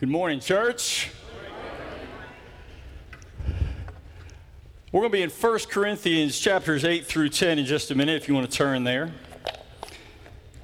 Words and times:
Good 0.00 0.08
morning, 0.08 0.40
church. 0.40 1.10
We're 4.92 5.00
going 5.02 5.12
to 5.12 5.18
be 5.18 5.22
in 5.22 5.28
1 5.28 5.58
Corinthians 5.68 6.40
chapters 6.40 6.86
8 6.86 7.04
through 7.04 7.28
10 7.28 7.58
in 7.58 7.66
just 7.66 7.90
a 7.90 7.94
minute 7.94 8.16
if 8.16 8.26
you 8.26 8.32
want 8.32 8.50
to 8.50 8.56
turn 8.56 8.84
there. 8.84 9.12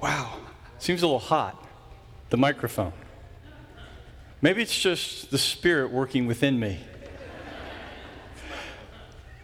Wow, 0.01 0.39
seems 0.79 1.03
a 1.03 1.05
little 1.05 1.19
hot, 1.19 1.63
the 2.31 2.37
microphone. 2.37 2.93
Maybe 4.41 4.63
it's 4.63 4.75
just 4.75 5.29
the 5.29 5.37
Spirit 5.37 5.91
working 5.91 6.25
within 6.25 6.59
me. 6.59 6.79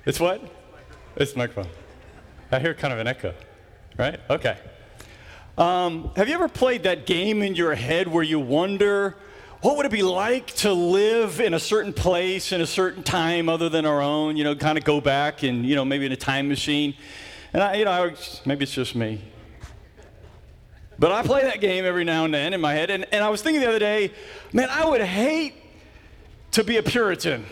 It's 0.07 0.19
what? 0.19 0.41
It's 1.17 1.33
the 1.33 1.37
microphone. 1.37 1.71
I 2.51 2.57
hear 2.57 2.73
kind 2.73 2.93
of 2.93 2.99
an 2.99 3.05
echo, 3.05 3.35
right? 3.99 4.19
Okay. 4.27 4.57
Um, 5.55 6.09
have 6.15 6.27
you 6.27 6.33
ever 6.33 6.49
played 6.49 6.81
that 6.81 7.05
game 7.05 7.43
in 7.43 7.53
your 7.53 7.75
head 7.75 8.07
where 8.07 8.23
you 8.23 8.39
wonder 8.39 9.17
what 9.63 9.77
would 9.77 9.85
it 9.85 9.93
be 9.93 10.03
like 10.03 10.47
to 10.47 10.73
live 10.73 11.39
in 11.39 11.53
a 11.53 11.59
certain 11.59 11.93
place 11.93 12.51
in 12.51 12.59
a 12.59 12.67
certain 12.67 13.01
time 13.01 13.47
other 13.47 13.69
than 13.69 13.85
our 13.85 14.01
own? 14.01 14.35
You 14.35 14.43
know, 14.43 14.55
kind 14.55 14.77
of 14.77 14.83
go 14.83 14.99
back 14.99 15.43
and 15.43 15.65
you 15.65 15.73
know 15.73 15.85
maybe 15.85 16.05
in 16.05 16.11
a 16.11 16.17
time 16.17 16.49
machine. 16.49 16.93
And 17.53 17.63
I, 17.63 17.75
you 17.75 17.85
know, 17.85 17.91
I, 17.91 18.15
maybe 18.45 18.63
it's 18.63 18.73
just 18.73 18.93
me. 18.93 19.21
But 20.99 21.13
I 21.13 21.23
play 21.23 21.43
that 21.43 21.61
game 21.61 21.85
every 21.85 22.03
now 22.03 22.25
and 22.25 22.33
then 22.33 22.53
in 22.53 22.59
my 22.59 22.73
head. 22.73 22.89
And, 22.89 23.05
and 23.13 23.23
I 23.23 23.29
was 23.29 23.41
thinking 23.41 23.61
the 23.61 23.69
other 23.69 23.79
day, 23.79 24.11
man, 24.51 24.67
I 24.69 24.85
would 24.85 25.01
hate 25.01 25.55
to 26.51 26.63
be 26.65 26.75
a 26.75 26.83
Puritan. 26.83 27.45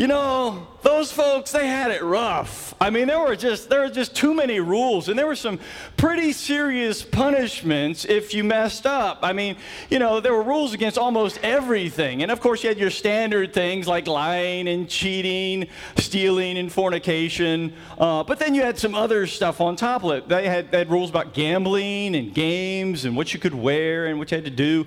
You 0.00 0.06
know, 0.06 0.66
those 0.80 1.12
folks, 1.12 1.52
they 1.52 1.66
had 1.66 1.90
it 1.90 2.02
rough. 2.02 2.74
I 2.80 2.88
mean, 2.88 3.06
there 3.06 3.20
were 3.20 3.36
just 3.36 3.68
there 3.68 3.80
were 3.80 3.90
just 3.90 4.16
too 4.16 4.32
many 4.32 4.58
rules, 4.58 5.10
and 5.10 5.18
there 5.18 5.26
were 5.26 5.36
some 5.36 5.60
pretty 5.98 6.32
serious 6.32 7.02
punishments 7.02 8.06
if 8.06 8.32
you 8.32 8.42
messed 8.42 8.86
up. 8.86 9.18
I 9.20 9.34
mean, 9.34 9.56
you 9.90 9.98
know, 9.98 10.18
there 10.20 10.32
were 10.32 10.42
rules 10.42 10.72
against 10.72 10.96
almost 10.96 11.38
everything, 11.42 12.22
and 12.22 12.32
of 12.32 12.40
course, 12.40 12.62
you 12.62 12.70
had 12.70 12.78
your 12.78 12.88
standard 12.88 13.52
things 13.52 13.86
like 13.86 14.06
lying 14.06 14.68
and 14.68 14.88
cheating, 14.88 15.68
stealing 15.98 16.56
and 16.56 16.72
fornication. 16.72 17.74
Uh, 17.98 18.24
but 18.24 18.38
then 18.38 18.54
you 18.54 18.62
had 18.62 18.78
some 18.78 18.94
other 18.94 19.26
stuff 19.26 19.60
on 19.60 19.76
top 19.76 20.02
of 20.02 20.12
it. 20.12 20.28
They 20.30 20.48
had, 20.48 20.70
they 20.70 20.78
had 20.78 20.90
rules 20.90 21.10
about 21.10 21.34
gambling 21.34 22.16
and 22.16 22.32
games 22.32 23.04
and 23.04 23.14
what 23.14 23.34
you 23.34 23.38
could 23.38 23.54
wear 23.54 24.06
and 24.06 24.18
what 24.18 24.30
you 24.30 24.36
had 24.36 24.46
to 24.46 24.50
do. 24.50 24.86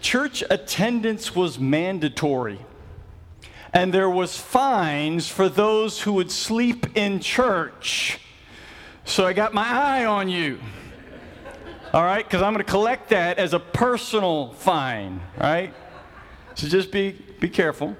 Church 0.00 0.42
attendance 0.50 1.32
was 1.32 1.60
mandatory 1.60 2.58
and 3.78 3.94
there 3.94 4.10
was 4.10 4.36
fines 4.36 5.28
for 5.28 5.48
those 5.48 6.00
who 6.00 6.12
would 6.14 6.32
sleep 6.32 6.96
in 6.96 7.20
church. 7.20 8.18
So 9.04 9.24
I 9.24 9.32
got 9.32 9.54
my 9.54 9.68
eye 9.68 10.04
on 10.04 10.28
you. 10.28 10.58
All 11.92 12.02
right, 12.02 12.24
because 12.24 12.42
I'm 12.42 12.52
going 12.52 12.64
to 12.64 12.68
collect 12.70 13.10
that 13.10 13.38
as 13.38 13.54
a 13.54 13.60
personal 13.60 14.52
fine, 14.54 15.20
right? 15.38 15.72
So 16.56 16.66
just 16.66 16.90
be 16.90 17.24
be 17.38 17.48
careful. 17.48 17.96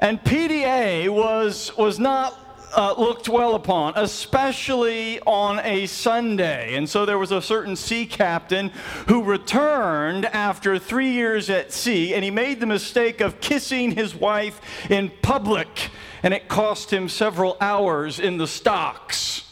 And 0.00 0.18
PDA 0.24 1.10
was 1.10 1.76
was 1.76 1.98
not 1.98 2.32
uh, 2.74 2.94
looked 2.98 3.28
well 3.28 3.54
upon, 3.54 3.94
especially 3.96 5.20
on 5.20 5.60
a 5.60 5.86
Sunday. 5.86 6.74
And 6.74 6.88
so 6.88 7.06
there 7.06 7.18
was 7.18 7.32
a 7.32 7.40
certain 7.40 7.76
sea 7.76 8.06
captain 8.06 8.70
who 9.08 9.22
returned 9.22 10.26
after 10.26 10.78
three 10.78 11.10
years 11.10 11.50
at 11.50 11.72
sea, 11.72 12.14
and 12.14 12.24
he 12.24 12.30
made 12.30 12.60
the 12.60 12.66
mistake 12.66 13.20
of 13.20 13.40
kissing 13.40 13.92
his 13.92 14.14
wife 14.14 14.60
in 14.90 15.10
public, 15.22 15.90
and 16.22 16.34
it 16.34 16.48
cost 16.48 16.92
him 16.92 17.08
several 17.08 17.56
hours 17.60 18.18
in 18.18 18.38
the 18.38 18.46
stocks. 18.46 19.50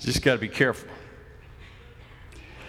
Just 0.00 0.22
got 0.22 0.34
to 0.34 0.38
be 0.38 0.48
careful. 0.48 0.88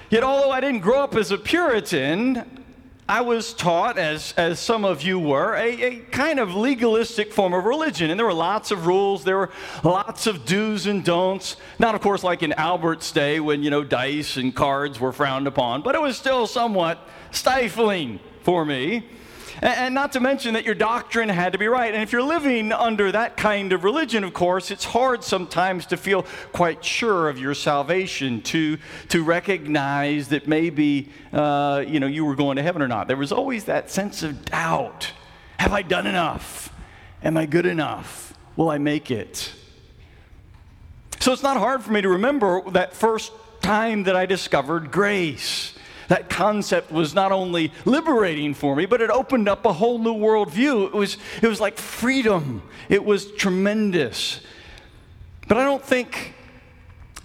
Yet, 0.10 0.24
although 0.24 0.52
I 0.52 0.62
didn't 0.62 0.80
grow 0.80 1.02
up 1.02 1.16
as 1.16 1.32
a 1.32 1.38
Puritan, 1.38 2.66
I 3.10 3.22
was 3.22 3.54
taught, 3.54 3.98
as, 3.98 4.34
as 4.36 4.60
some 4.60 4.84
of 4.84 5.02
you 5.02 5.18
were, 5.18 5.56
a, 5.56 5.82
a, 5.82 5.96
kind 6.12 6.40
of 6.40 6.54
legalistic 6.56 7.32
form 7.32 7.54
of 7.54 7.64
religion. 7.64 8.10
And 8.10 8.20
there 8.20 8.26
were 8.26 8.34
lots 8.34 8.70
of 8.70 8.86
rules, 8.86 9.24
there 9.24 9.38
were 9.38 9.50
lots 9.82 10.28
of 10.28 10.46
do's 10.46 10.88
and 10.88 11.06
don'ts. 11.06 11.56
Not, 11.80 11.96
of 11.96 12.02
course, 12.02 12.22
like 12.22 12.44
in 12.44 12.52
Albert's 12.54 13.14
day 13.14 13.40
when, 13.40 13.64
you 13.64 13.70
know, 13.70 13.86
dice 13.86 14.36
and 14.36 14.54
cards 14.54 15.00
were 15.00 15.14
frowned 15.14 15.48
upon, 15.48 15.84
but 15.84 15.96
it 15.96 16.02
was 16.02 16.18
still 16.18 16.48
somewhat 16.48 17.00
stifling 17.32 18.20
for 18.44 18.66
me. 18.66 19.06
And 19.62 19.96
not 19.96 20.12
to 20.14 20.20
mention 20.20 20.54
that 20.54 20.66
your 20.66 20.76
doctrine 20.76 21.30
had 21.30 21.54
to 21.54 21.60
be 21.60 21.68
right. 21.68 21.94
And 21.94 22.04
if 22.04 22.12
you're 22.12 22.22
living 22.22 22.72
under 22.72 23.12
that 23.12 23.38
kind 23.38 23.74
of 23.74 23.84
religion, 23.84 24.24
of 24.24 24.34
course, 24.34 24.70
it's 24.70 24.86
hard 24.86 25.24
sometimes 25.24 25.88
to 25.88 25.98
feel 25.98 26.24
quite 26.54 26.86
sure 26.86 27.28
of 27.28 27.40
your 27.40 27.56
salvation, 27.56 28.42
to, 28.44 28.78
to 29.10 29.24
recognize 29.24 30.28
that 30.30 30.48
maybe 30.48 31.10
uh, 31.34 31.84
you, 31.88 32.00
know, 32.00 32.08
you 32.08 32.24
were 32.24 32.36
going 32.36 32.58
to 32.58 32.64
heaven 32.64 32.82
or 32.82 32.88
not. 32.88 33.08
There 33.08 33.18
was 33.18 33.32
always 33.32 33.66
that 33.66 33.90
sense 33.90 34.22
of 34.22 34.46
doubt. 34.46 35.12
Have 35.58 35.74
I 35.74 35.82
done 35.82 36.06
enough? 36.06 36.72
Am 37.24 37.36
I 37.36 37.48
good 37.48 37.66
enough? 37.66 38.36
Will 38.56 38.70
I 38.70 38.78
make 38.78 39.10
it? 39.10 39.54
So 41.20 41.34
it's 41.34 41.44
not 41.44 41.58
hard 41.58 41.84
for 41.84 41.92
me 41.92 42.02
to 42.02 42.10
remember 42.10 42.62
that 42.72 42.94
first 42.94 43.32
time 43.62 44.04
that 44.04 44.16
I 44.16 44.28
discovered 44.28 44.92
grace 44.92 45.77
that 46.08 46.30
concept 46.30 46.92
was 46.92 47.14
not 47.14 47.32
only 47.32 47.72
liberating 47.86 48.54
for 48.54 48.76
me, 48.76 48.86
but 48.86 49.02
it 49.02 49.10
opened 49.10 49.50
up 49.50 49.66
a 49.66 49.74
whole 49.74 50.00
new 50.00 50.14
worldview. 50.14 50.88
It 50.88 50.94
was, 50.94 51.18
it 51.42 51.48
was 51.48 51.60
like 51.60 51.78
freedom, 51.78 52.62
it 52.90 53.04
was 53.04 53.32
tremendous. 53.34 54.42
But 55.48 55.58
I 55.58 55.64
don't 55.64 55.84
think 55.84 56.34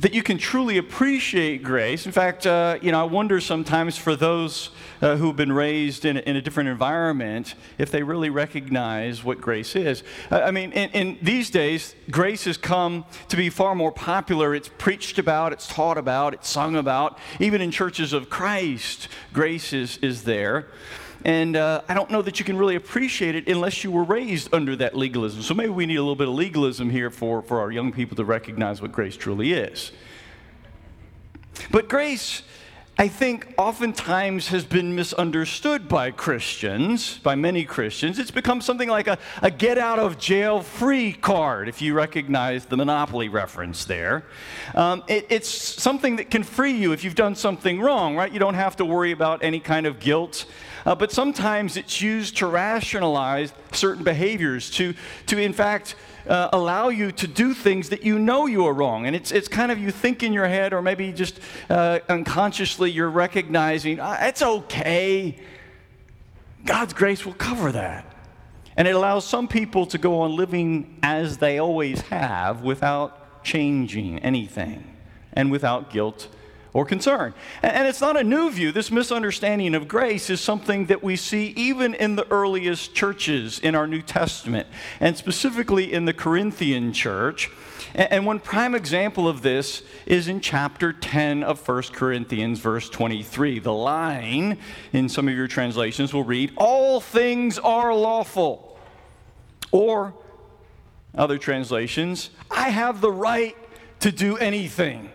that 0.02 0.12
you 0.12 0.22
can 0.22 0.36
truly 0.36 0.78
appreciate 0.78 1.62
grace. 1.62 2.06
In 2.06 2.12
fact, 2.12 2.44
uh, 2.44 2.76
you 2.82 2.90
know, 2.90 3.00
I 3.00 3.04
wonder 3.04 3.40
sometimes 3.40 3.96
for 3.96 4.16
those 4.16 4.70
uh, 5.00 5.14
who've 5.14 5.36
been 5.36 5.52
raised 5.52 6.04
in 6.04 6.16
a, 6.16 6.20
in 6.20 6.34
a, 6.34 6.42
different 6.42 6.68
environment 6.68 7.54
if 7.78 7.92
they 7.92 8.02
really 8.02 8.28
recognize 8.28 9.22
what 9.22 9.40
grace 9.40 9.76
is. 9.76 10.02
I 10.28 10.50
mean, 10.50 10.72
in, 10.72 10.90
in, 10.90 11.18
these 11.22 11.50
days, 11.50 11.94
grace 12.10 12.46
has 12.46 12.56
come 12.56 13.04
to 13.28 13.36
be 13.36 13.48
far 13.48 13.76
more 13.76 13.92
popular. 13.92 14.56
It's 14.56 14.68
preached 14.76 15.20
about, 15.20 15.52
it's 15.52 15.68
taught 15.68 15.98
about, 15.98 16.34
it's 16.34 16.48
sung 16.48 16.74
about. 16.74 17.16
Even 17.38 17.60
in 17.60 17.70
churches 17.70 18.12
of 18.12 18.28
Christ, 18.28 19.06
grace 19.32 19.72
is, 19.72 19.98
is 19.98 20.24
there. 20.24 20.66
And 21.24 21.56
uh, 21.56 21.82
I 21.88 21.94
don't 21.94 22.10
know 22.10 22.22
that 22.22 22.38
you 22.38 22.44
can 22.44 22.56
really 22.56 22.74
appreciate 22.74 23.34
it 23.34 23.48
unless 23.48 23.84
you 23.84 23.90
were 23.90 24.04
raised 24.04 24.52
under 24.52 24.74
that 24.76 24.96
legalism. 24.96 25.42
So 25.42 25.54
maybe 25.54 25.70
we 25.70 25.86
need 25.86 25.96
a 25.96 26.02
little 26.02 26.16
bit 26.16 26.28
of 26.28 26.34
legalism 26.34 26.90
here 26.90 27.10
for, 27.10 27.42
for 27.42 27.60
our 27.60 27.70
young 27.70 27.92
people 27.92 28.16
to 28.16 28.24
recognize 28.24 28.82
what 28.82 28.90
grace 28.90 29.16
truly 29.16 29.52
is. 29.52 29.92
But 31.70 31.88
grace, 31.88 32.42
I 32.98 33.08
think, 33.08 33.54
oftentimes 33.56 34.48
has 34.48 34.64
been 34.64 34.96
misunderstood 34.96 35.88
by 35.88 36.10
Christians, 36.10 37.18
by 37.18 37.36
many 37.36 37.64
Christians. 37.64 38.18
It's 38.18 38.30
become 38.30 38.60
something 38.60 38.88
like 38.88 39.06
a, 39.06 39.16
a 39.42 39.50
get 39.50 39.78
out 39.78 39.98
of 39.98 40.18
jail 40.18 40.60
free 40.60 41.12
card, 41.12 41.68
if 41.68 41.80
you 41.80 41.94
recognize 41.94 42.66
the 42.66 42.76
Monopoly 42.76 43.28
reference 43.28 43.84
there. 43.84 44.24
Um, 44.74 45.04
it, 45.06 45.26
it's 45.30 45.48
something 45.48 46.16
that 46.16 46.30
can 46.30 46.42
free 46.42 46.72
you 46.72 46.92
if 46.92 47.04
you've 47.04 47.14
done 47.14 47.34
something 47.34 47.80
wrong, 47.80 48.16
right? 48.16 48.32
You 48.32 48.40
don't 48.40 48.54
have 48.54 48.76
to 48.76 48.84
worry 48.84 49.12
about 49.12 49.44
any 49.44 49.60
kind 49.60 49.86
of 49.86 50.00
guilt. 50.00 50.46
Uh, 50.84 50.94
but 50.94 51.12
sometimes 51.12 51.76
it's 51.76 52.00
used 52.00 52.36
to 52.38 52.46
rationalize 52.46 53.52
certain 53.72 54.04
behaviors, 54.04 54.70
to, 54.70 54.94
to 55.26 55.38
in 55.38 55.52
fact, 55.52 55.94
uh, 56.28 56.48
allow 56.52 56.88
you 56.88 57.12
to 57.12 57.26
do 57.26 57.54
things 57.54 57.88
that 57.88 58.02
you 58.02 58.18
know 58.18 58.46
you 58.46 58.66
are 58.66 58.72
wrong. 58.72 59.06
And 59.06 59.16
it's, 59.16 59.32
it's 59.32 59.48
kind 59.48 59.72
of 59.72 59.78
you 59.78 59.90
think 59.90 60.22
in 60.22 60.32
your 60.32 60.46
head, 60.46 60.72
or 60.72 60.82
maybe 60.82 61.12
just 61.12 61.40
uh, 61.68 62.00
unconsciously 62.08 62.90
you're 62.90 63.10
recognizing, 63.10 64.00
ah, 64.00 64.18
it's 64.20 64.42
okay. 64.42 65.38
God's 66.64 66.92
grace 66.92 67.26
will 67.26 67.34
cover 67.34 67.72
that. 67.72 68.06
And 68.76 68.88
it 68.88 68.94
allows 68.94 69.26
some 69.26 69.48
people 69.48 69.86
to 69.86 69.98
go 69.98 70.20
on 70.20 70.34
living 70.36 70.98
as 71.02 71.38
they 71.38 71.58
always 71.58 72.00
have 72.02 72.62
without 72.62 73.44
changing 73.44 74.20
anything 74.20 74.96
and 75.32 75.50
without 75.50 75.90
guilt 75.90 76.28
or 76.72 76.86
concern. 76.86 77.34
And 77.62 77.86
it's 77.86 78.00
not 78.00 78.16
a 78.16 78.24
new 78.24 78.50
view. 78.50 78.72
This 78.72 78.90
misunderstanding 78.90 79.74
of 79.74 79.88
grace 79.88 80.30
is 80.30 80.40
something 80.40 80.86
that 80.86 81.02
we 81.02 81.16
see 81.16 81.52
even 81.56 81.94
in 81.94 82.16
the 82.16 82.26
earliest 82.30 82.94
churches 82.94 83.58
in 83.58 83.74
our 83.74 83.86
New 83.86 84.02
Testament, 84.02 84.66
and 84.98 85.16
specifically 85.16 85.92
in 85.92 86.06
the 86.06 86.14
Corinthian 86.14 86.92
church. 86.92 87.50
And 87.94 88.24
one 88.24 88.40
prime 88.40 88.74
example 88.74 89.28
of 89.28 89.42
this 89.42 89.82
is 90.06 90.28
in 90.28 90.40
chapter 90.40 90.94
10 90.94 91.42
of 91.42 91.66
1 91.66 91.82
Corinthians, 91.92 92.58
verse 92.58 92.88
23. 92.88 93.58
The 93.58 93.72
line 93.72 94.58
in 94.94 95.10
some 95.10 95.28
of 95.28 95.34
your 95.34 95.48
translations 95.48 96.14
will 96.14 96.24
read, 96.24 96.52
All 96.56 97.00
things 97.00 97.58
are 97.58 97.94
lawful. 97.94 98.78
Or 99.72 100.14
other 101.14 101.36
translations, 101.36 102.30
I 102.50 102.70
have 102.70 103.02
the 103.02 103.12
right 103.12 103.56
to 104.00 104.10
do 104.10 104.38
anything. 104.38 105.10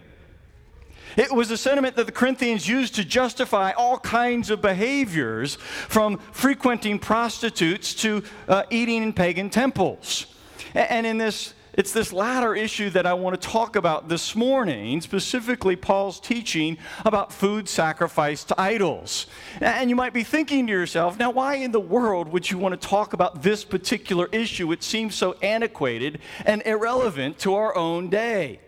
It 1.18 1.34
was 1.34 1.50
a 1.50 1.58
sentiment 1.58 1.96
that 1.96 2.06
the 2.06 2.12
Corinthians 2.12 2.68
used 2.68 2.96
to 2.96 3.04
justify 3.04 3.72
all 3.72 3.98
kinds 3.98 4.52
of 4.52 4.62
behaviors, 4.62 5.56
from 5.56 6.20
frequenting 6.32 7.00
prostitutes 7.00 7.96
to 7.96 8.24
uh, 8.48 8.64
eating 8.70 9.02
in 9.02 9.14
pagan 9.14 9.50
temples. 9.50 10.28
And 10.76 11.06
in 11.08 11.18
this 11.18 11.54
it's 11.78 11.94
this 11.94 12.12
latter 12.12 12.56
issue 12.56 12.90
that 12.90 13.06
I 13.06 13.14
want 13.14 13.40
to 13.40 13.48
talk 13.48 13.76
about 13.76 14.10
this 14.10 14.36
morning, 14.36 15.00
specifically 15.00 15.76
Paul's 15.76 16.20
teaching 16.20 16.80
about 17.06 17.32
food 17.32 17.70
sacrificed 17.70 18.48
to 18.48 18.60
idols. 18.60 19.28
And 19.62 19.88
you 19.88 19.96
might 19.96 20.12
be 20.12 20.24
thinking 20.24 20.66
to 20.66 20.74
yourself, 20.74 21.20
now, 21.20 21.30
why 21.30 21.58
in 21.58 21.72
the 21.72 21.80
world 21.80 22.30
would 22.30 22.50
you 22.50 22.58
want 22.58 22.80
to 22.80 22.88
talk 22.88 23.14
about 23.14 23.44
this 23.44 23.64
particular 23.64 24.28
issue? 24.32 24.72
It 24.72 24.82
seems 24.82 25.14
so 25.14 25.34
antiquated 25.44 26.18
and 26.48 26.64
irrelevant 26.66 27.38
to 27.40 27.54
our 27.54 27.78
own 27.78 28.10
day. 28.10 28.60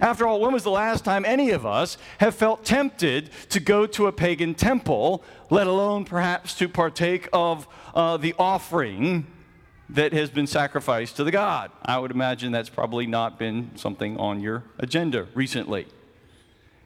After 0.00 0.26
all, 0.26 0.40
when 0.40 0.52
was 0.52 0.62
the 0.62 0.70
last 0.70 1.04
time 1.04 1.24
any 1.24 1.50
of 1.50 1.66
us 1.66 1.98
have 2.18 2.34
felt 2.34 2.64
tempted 2.64 3.30
to 3.50 3.60
go 3.60 3.86
to 3.86 4.06
a 4.06 4.12
pagan 4.12 4.54
temple, 4.54 5.22
let 5.50 5.66
alone 5.66 6.04
perhaps 6.04 6.54
to 6.56 6.68
partake 6.68 7.28
of 7.32 7.68
uh, 7.94 8.16
the 8.16 8.34
offering 8.38 9.26
that 9.90 10.12
has 10.12 10.30
been 10.30 10.46
sacrificed 10.46 11.16
to 11.16 11.24
the 11.24 11.30
God. 11.30 11.70
I 11.82 11.98
would 11.98 12.12
imagine 12.12 12.52
that's 12.52 12.68
probably 12.68 13.06
not 13.06 13.38
been 13.38 13.72
something 13.74 14.16
on 14.16 14.40
your 14.40 14.64
agenda 14.78 15.26
recently. 15.34 15.86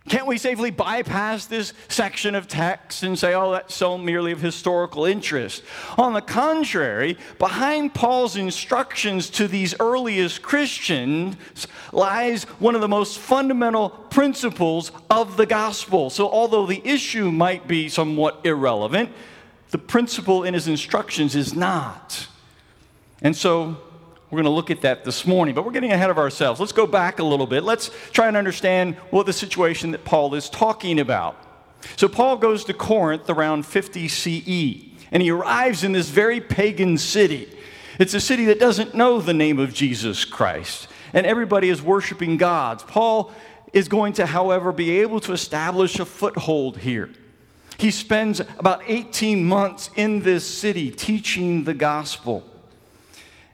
Can't 0.07 0.27
we 0.27 0.37
safely 0.37 0.71
bypass 0.71 1.47
this 1.47 1.73
section 1.89 2.35
of 2.35 2.47
text 2.47 3.03
and 3.03 3.19
say, 3.19 3.33
oh, 3.33 3.53
that's 3.53 3.75
so 3.75 3.97
merely 3.97 4.33
of 4.33 4.41
historical 4.43 5.07
interest? 5.07 5.63
On 5.97 6.13
the 6.13 6.21
contrary, 6.21 7.17
behind 7.39 7.95
Paul's 7.95 8.37
instructions 8.37 9.31
to 9.31 9.49
these 9.49 9.75
earliest 9.81 10.43
Christians 10.43 11.37
lies 11.91 12.45
one 12.59 12.75
of 12.75 12.83
the 12.83 12.89
most 12.89 13.19
fundamental 13.19 13.89
principles 13.89 14.93
of 15.09 15.39
the 15.39 15.47
gospel. 15.47 16.11
So, 16.11 16.29
although 16.29 16.67
the 16.67 16.87
issue 16.87 17.33
might 17.33 17.67
be 17.67 17.89
somewhat 17.89 18.43
irrelevant, 18.45 19.11
the 19.71 19.79
principle 19.79 20.45
in 20.45 20.53
his 20.53 20.69
instructions 20.69 21.35
is 21.35 21.55
not. 21.55 22.29
And 23.23 23.35
so 23.35 23.79
we're 24.35 24.43
going 24.43 24.51
to 24.53 24.57
look 24.57 24.73
at 24.73 24.81
that 24.81 25.05
this 25.05 25.29
morning, 25.29 25.55
but 25.55 25.65
we're 25.65 25.71
getting 25.71 25.93
ahead 25.93 26.11
of 26.11 26.19
ourselves. 26.19 26.59
Let's 26.59 26.73
go 26.73 26.89
back 26.89 27.21
a 27.21 27.23
little 27.23 27.47
bit. 27.47 27.63
Let's 27.63 27.89
try 28.11 28.27
and 28.27 28.37
understand 28.37 28.97
what 29.11 29.27
the 29.27 29.33
situation 29.33 29.93
that 29.93 30.05
Paul 30.05 30.35
is 30.35 30.51
talking 30.51 30.99
about. 30.99 31.37
So, 31.95 32.09
Paul 32.09 32.39
goes 32.39 32.65
to 32.65 32.75
Corinth 32.75 33.31
around 33.31 33.65
50 33.65 34.09
CE, 34.09 34.87
and 35.13 35.23
he 35.23 35.31
arrives 35.31 35.85
in 35.85 35.93
this 35.93 36.09
very 36.09 36.41
pagan 36.41 36.99
city. 36.99 37.49
It's 38.01 38.13
a 38.13 38.21
city 38.21 38.47
that 38.47 38.59
doesn't 38.59 38.93
know 38.93 39.21
the 39.21 39.35
name 39.35 39.61
of 39.61 39.73
Jesus 39.73 40.25
Christ, 40.25 40.89
and 41.13 41.25
everybody 41.25 41.69
is 41.69 41.81
worshiping 41.81 42.37
gods. 42.37 42.83
Paul 42.83 43.33
is 43.73 43.87
going 43.87 44.15
to, 44.15 44.27
however, 44.27 44.73
be 44.73 44.99
able 44.99 45.21
to 45.21 45.33
establish 45.33 46.01
a 46.01 46.05
foothold 46.05 46.79
here. 46.79 47.09
He 47.79 47.93
spends 47.93 48.41
about 48.41 48.83
18 48.89 49.45
months 49.45 49.91
in 49.95 50.23
this 50.23 50.45
city 50.45 50.91
teaching 50.91 51.63
the 51.63 51.75
gospel. 51.75 52.43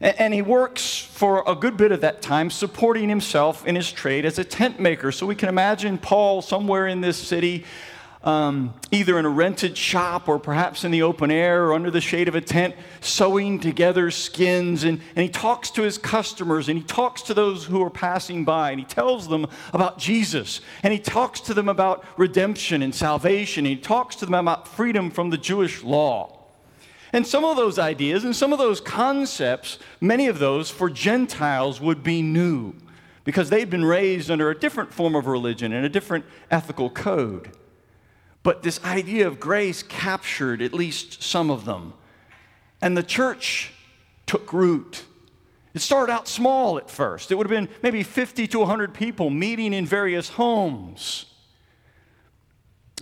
And 0.01 0.33
he 0.33 0.41
works 0.41 0.99
for 0.99 1.45
a 1.47 1.55
good 1.55 1.77
bit 1.77 1.93
of 1.93 2.01
that 2.01 2.23
time 2.23 2.49
supporting 2.49 3.11
himself 3.11 3.67
in 3.67 3.75
his 3.75 3.93
trade 3.93 4.25
as 4.25 4.39
a 4.39 4.45
tent 4.45 4.81
maker. 4.81 5.13
So 5.13 5.27
we 5.27 5.35
can 5.35 5.51
imagine 5.51 5.99
Paul 5.99 6.41
somewhere 6.41 6.87
in 6.87 7.03
this 7.03 7.19
city, 7.19 7.67
um, 8.25 8.73
either 8.91 9.19
in 9.19 9.27
a 9.27 9.29
rented 9.29 9.77
shop 9.77 10.27
or 10.27 10.39
perhaps 10.39 10.85
in 10.85 10.91
the 10.91 11.03
open 11.03 11.31
air 11.31 11.67
or 11.67 11.75
under 11.75 11.91
the 11.91 12.01
shade 12.01 12.29
of 12.29 12.35
a 12.35 12.41
tent, 12.41 12.77
sewing 13.03 13.61
together 13.61 14.11
skins. 14.11 14.85
And, 14.85 15.03
and 15.15 15.23
he 15.23 15.29
talks 15.29 15.71
to 15.73 15.83
his 15.83 15.99
customers 15.99 16.71
and 16.71 16.79
he 16.79 16.85
talks 16.85 17.21
to 17.23 17.35
those 17.35 17.67
who 17.67 17.83
are 17.83 17.91
passing 17.91 18.47
by 18.47 18.71
and 18.71 18.81
he 18.81 18.87
tells 18.87 19.29
them 19.29 19.49
about 19.75 19.99
Jesus. 19.99 20.63
And 20.83 20.95
he 20.95 20.99
talks 20.99 21.41
to 21.41 21.53
them 21.53 21.69
about 21.69 22.07
redemption 22.17 22.81
and 22.81 22.95
salvation. 22.95 23.67
And 23.67 23.77
he 23.77 23.83
talks 23.83 24.17
to 24.17 24.25
them 24.25 24.35
about 24.35 24.67
freedom 24.67 25.11
from 25.11 25.29
the 25.29 25.39
Jewish 25.39 25.83
law. 25.83 26.40
And 27.13 27.27
some 27.27 27.45
of 27.45 27.57
those 27.57 27.79
ideas 27.79 28.25
and 28.25 28.35
some 28.35 28.53
of 28.53 28.59
those 28.59 28.81
concepts, 28.81 29.79
many 30.01 30.29
of 30.29 30.39
those 30.39 30.71
for 30.71 30.89
Gentiles 30.89 31.81
would 31.81 32.03
be 32.03 32.23
new 32.23 32.75
because 33.25 33.51
they'd 33.51 33.69
been 33.69 33.85
raised 33.85 34.31
under 34.31 34.51
a 34.51 34.59
different 34.59 34.93
form 34.93 35.15
of 35.15 35.27
religion 35.27 35.73
and 35.73 35.85
a 35.85 35.89
different 35.89 36.25
ethical 36.51 36.89
code. 36.89 37.51
But 38.43 38.63
this 38.63 38.83
idea 38.85 39.27
of 39.27 39.41
grace 39.41 39.83
captured 39.83 40.63
at 40.63 40.73
least 40.73 41.23
some 41.23 41.51
of 41.51 41.65
them. 41.65 41.95
And 42.81 42.97
the 42.97 43.03
church 43.03 43.73
took 44.27 44.53
root. 44.53 45.05
It 45.75 45.81
started 45.81 46.13
out 46.13 46.27
small 46.29 46.79
at 46.79 46.89
first. 46.89 47.31
It 47.31 47.35
would 47.35 47.49
have 47.49 47.51
been 47.51 47.69
maybe 47.83 48.03
50 48.03 48.47
to 48.49 48.59
100 48.61 48.95
people 48.95 49.31
meeting 49.31 49.73
in 49.73 49.85
various 49.85 50.31
homes. 50.31 51.27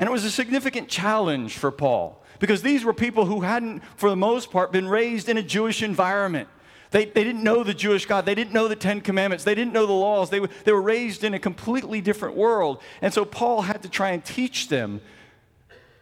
And 0.00 0.08
it 0.08 0.12
was 0.12 0.24
a 0.24 0.30
significant 0.30 0.88
challenge 0.88 1.56
for 1.56 1.70
Paul 1.70 2.17
because 2.38 2.62
these 2.62 2.84
were 2.84 2.92
people 2.92 3.26
who 3.26 3.40
hadn't, 3.40 3.82
for 3.96 4.10
the 4.10 4.16
most 4.16 4.50
part, 4.50 4.72
been 4.72 4.88
raised 4.88 5.28
in 5.28 5.36
a 5.36 5.42
Jewish 5.42 5.82
environment. 5.82 6.48
They, 6.90 7.04
they 7.04 7.24
didn't 7.24 7.42
know 7.42 7.64
the 7.64 7.74
Jewish 7.74 8.06
God. 8.06 8.24
They 8.24 8.34
didn't 8.34 8.52
know 8.52 8.68
the 8.68 8.76
Ten 8.76 9.00
Commandments. 9.00 9.44
They 9.44 9.54
didn't 9.54 9.72
know 9.72 9.86
the 9.86 9.92
laws. 9.92 10.30
They, 10.30 10.40
they 10.64 10.72
were 10.72 10.82
raised 10.82 11.22
in 11.22 11.34
a 11.34 11.38
completely 11.38 12.00
different 12.00 12.36
world. 12.36 12.80
And 13.02 13.12
so 13.12 13.24
Paul 13.24 13.62
had 13.62 13.82
to 13.82 13.88
try 13.88 14.10
and 14.10 14.24
teach 14.24 14.68
them 14.68 15.00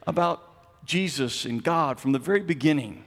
about 0.07 0.85
Jesus 0.85 1.45
and 1.45 1.63
God 1.63 1.99
from 1.99 2.13
the 2.13 2.19
very 2.19 2.41
beginning. 2.41 3.05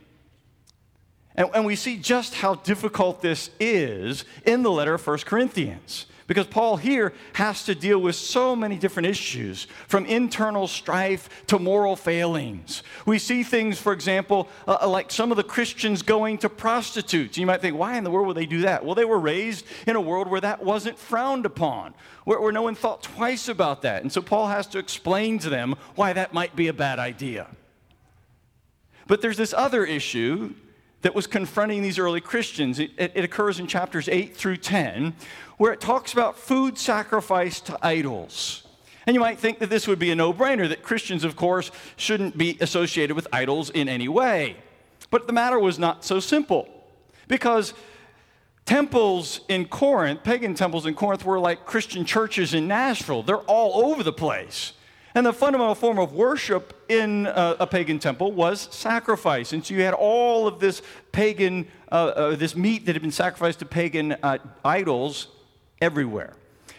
And, 1.36 1.50
and 1.54 1.66
we 1.66 1.78
see 1.78 1.98
just 1.98 2.36
how 2.36 2.56
difficult 2.56 3.22
this 3.22 3.50
is 3.60 4.26
in 4.46 4.64
the 4.64 4.72
letter 4.72 4.96
of 4.96 5.08
1 5.08 5.20
Corinthians. 5.20 6.06
Because 6.30 6.46
Paul 6.46 6.78
here 6.78 7.12
has 7.34 7.64
to 7.66 7.74
deal 7.74 7.98
with 7.98 8.16
so 8.16 8.56
many 8.56 8.78
different 8.78 9.08
issues, 9.08 9.66
from 9.88 10.06
internal 10.06 10.68
strife 10.68 11.28
to 11.48 11.58
moral 11.58 11.96
failings. 11.96 12.84
We 13.08 13.18
see 13.18 13.42
things, 13.42 13.80
for 13.80 13.94
example, 13.94 14.48
uh, 14.68 14.78
uh, 14.84 14.88
like 14.88 15.10
some 15.10 15.32
of 15.32 15.38
the 15.38 15.44
Christians 15.44 16.04
going 16.04 16.38
to 16.38 16.48
prostitutes. 16.48 17.40
You 17.40 17.48
might 17.48 17.62
think, 17.62 17.76
why 17.76 17.98
in 17.98 18.04
the 18.04 18.12
world 18.12 18.28
would 18.28 18.38
they 18.38 18.46
do 18.46 18.62
that? 18.62 18.86
Well, 18.86 18.94
they 18.94 19.06
were 19.06 19.20
raised 19.20 19.66
in 19.88 19.96
a 19.96 20.02
world 20.02 20.28
where 20.28 20.40
that 20.40 20.64
wasn't 20.64 21.00
frowned 21.00 21.48
upon, 21.48 21.96
where, 22.26 22.40
where 22.40 22.52
no 22.52 22.62
one 22.62 22.76
thought 22.76 23.02
twice 23.02 23.48
about 23.48 23.82
that. 23.82 24.04
And 24.04 24.12
so 24.12 24.22
Paul 24.22 24.50
has 24.50 24.68
to 24.68 24.78
explain 24.78 25.40
to 25.40 25.50
them 25.50 25.74
why 25.96 26.14
that 26.14 26.32
might 26.32 26.56
be 26.56 26.68
a 26.68 26.74
bad 26.74 27.00
idea. 27.00 27.48
But 29.08 29.24
there's 29.24 29.38
this 29.38 29.56
other 29.58 29.84
issue 29.84 30.54
that 31.02 31.16
was 31.16 31.28
confronting 31.28 31.82
these 31.82 31.98
early 31.98 32.22
Christians. 32.22 32.80
It, 32.80 32.92
it, 32.98 33.12
it, 33.16 33.24
occurs 33.24 33.60
in 33.60 33.68
chapters 33.68 34.10
8 34.10 34.36
through 34.36 34.58
10, 34.58 35.14
where 35.60 35.74
it 35.74 35.82
talks 35.82 36.14
about 36.14 36.40
food 36.40 36.78
sacrificed 36.78 37.66
to 37.66 37.78
idols. 37.86 38.66
And 39.06 39.14
you 39.14 39.20
might 39.20 39.40
think 39.40 39.60
that 39.60 39.70
this 39.70 39.90
would 39.90 40.00
be 40.00 40.10
a 40.10 40.16
no 40.16 40.34
brainer, 40.34 40.70
that 40.70 40.84
Christians, 40.84 41.26
of 41.26 41.36
course, 41.36 41.70
shouldn't 41.98 42.38
be 42.38 42.58
associated 42.62 43.14
with 43.14 43.28
idols 43.34 43.70
in 43.70 43.90
any 43.90 44.08
way. 44.08 44.56
But 45.12 45.28
the 45.28 45.34
matter 45.34 45.60
was 45.60 45.78
not 45.78 46.06
so 46.06 46.22
simple, 46.22 46.70
because 47.28 47.74
temples 48.66 49.42
in 49.50 49.66
Corinth, 49.66 50.24
pagan 50.24 50.54
temples 50.54 50.86
in 50.86 50.94
Corinth, 50.94 51.26
were 51.26 51.40
like 51.40 51.66
Christian 51.66 52.06
churches 52.06 52.54
in 52.54 52.70
Nashville. 52.70 53.22
They're 53.22 53.38
all 53.38 53.86
over 53.92 54.02
the 54.02 54.14
place. 54.14 54.72
And 55.14 55.26
the 55.26 55.34
fundamental 55.34 55.76
form 55.76 56.00
of 56.00 56.14
worship 56.14 56.86
in 56.88 57.26
a, 57.26 57.58
a 57.60 57.68
pagan 57.68 58.00
temple 58.00 58.32
was 58.32 58.74
sacrifice. 58.74 59.52
And 59.52 59.66
so 59.66 59.74
you 59.74 59.82
had 59.82 59.94
all 59.94 60.48
of 60.48 60.62
this 60.62 60.82
pagan, 61.12 61.68
uh, 61.92 61.96
uh, 61.96 62.36
this 62.38 62.56
meat 62.56 62.86
that 62.86 62.94
had 62.94 63.02
been 63.02 63.12
sacrificed 63.12 63.60
to 63.60 63.66
pagan 63.66 64.16
uh, 64.24 64.38
idols 64.64 65.28
everywhere. 65.82 66.34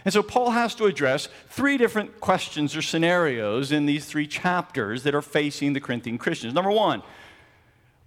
And 0.05 0.15
so 0.15 0.23
Paul 0.23 0.51
has 0.51 0.75
to 0.77 0.87
address 0.87 1.29
three 1.49 1.77
different 1.77 2.21
questions 2.21 2.75
or 2.75 2.83
scenarios 2.83 3.71
in 3.73 3.87
these 3.87 4.07
three 4.07 4.27
chapters 4.27 5.03
that 5.03 5.15
are 5.15 5.23
facing 5.23 5.73
the 5.73 5.81
Corinthian 5.81 6.19
Christians. 6.19 6.55
Number 6.55 6.71
one, 6.71 7.03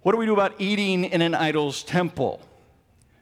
what 0.02 0.12
do 0.12 0.18
we 0.18 0.26
do 0.26 0.32
about 0.32 0.54
eating 0.58 1.04
in 1.04 1.22
an 1.22 1.34
idol's 1.34 1.82
temple? 1.82 2.40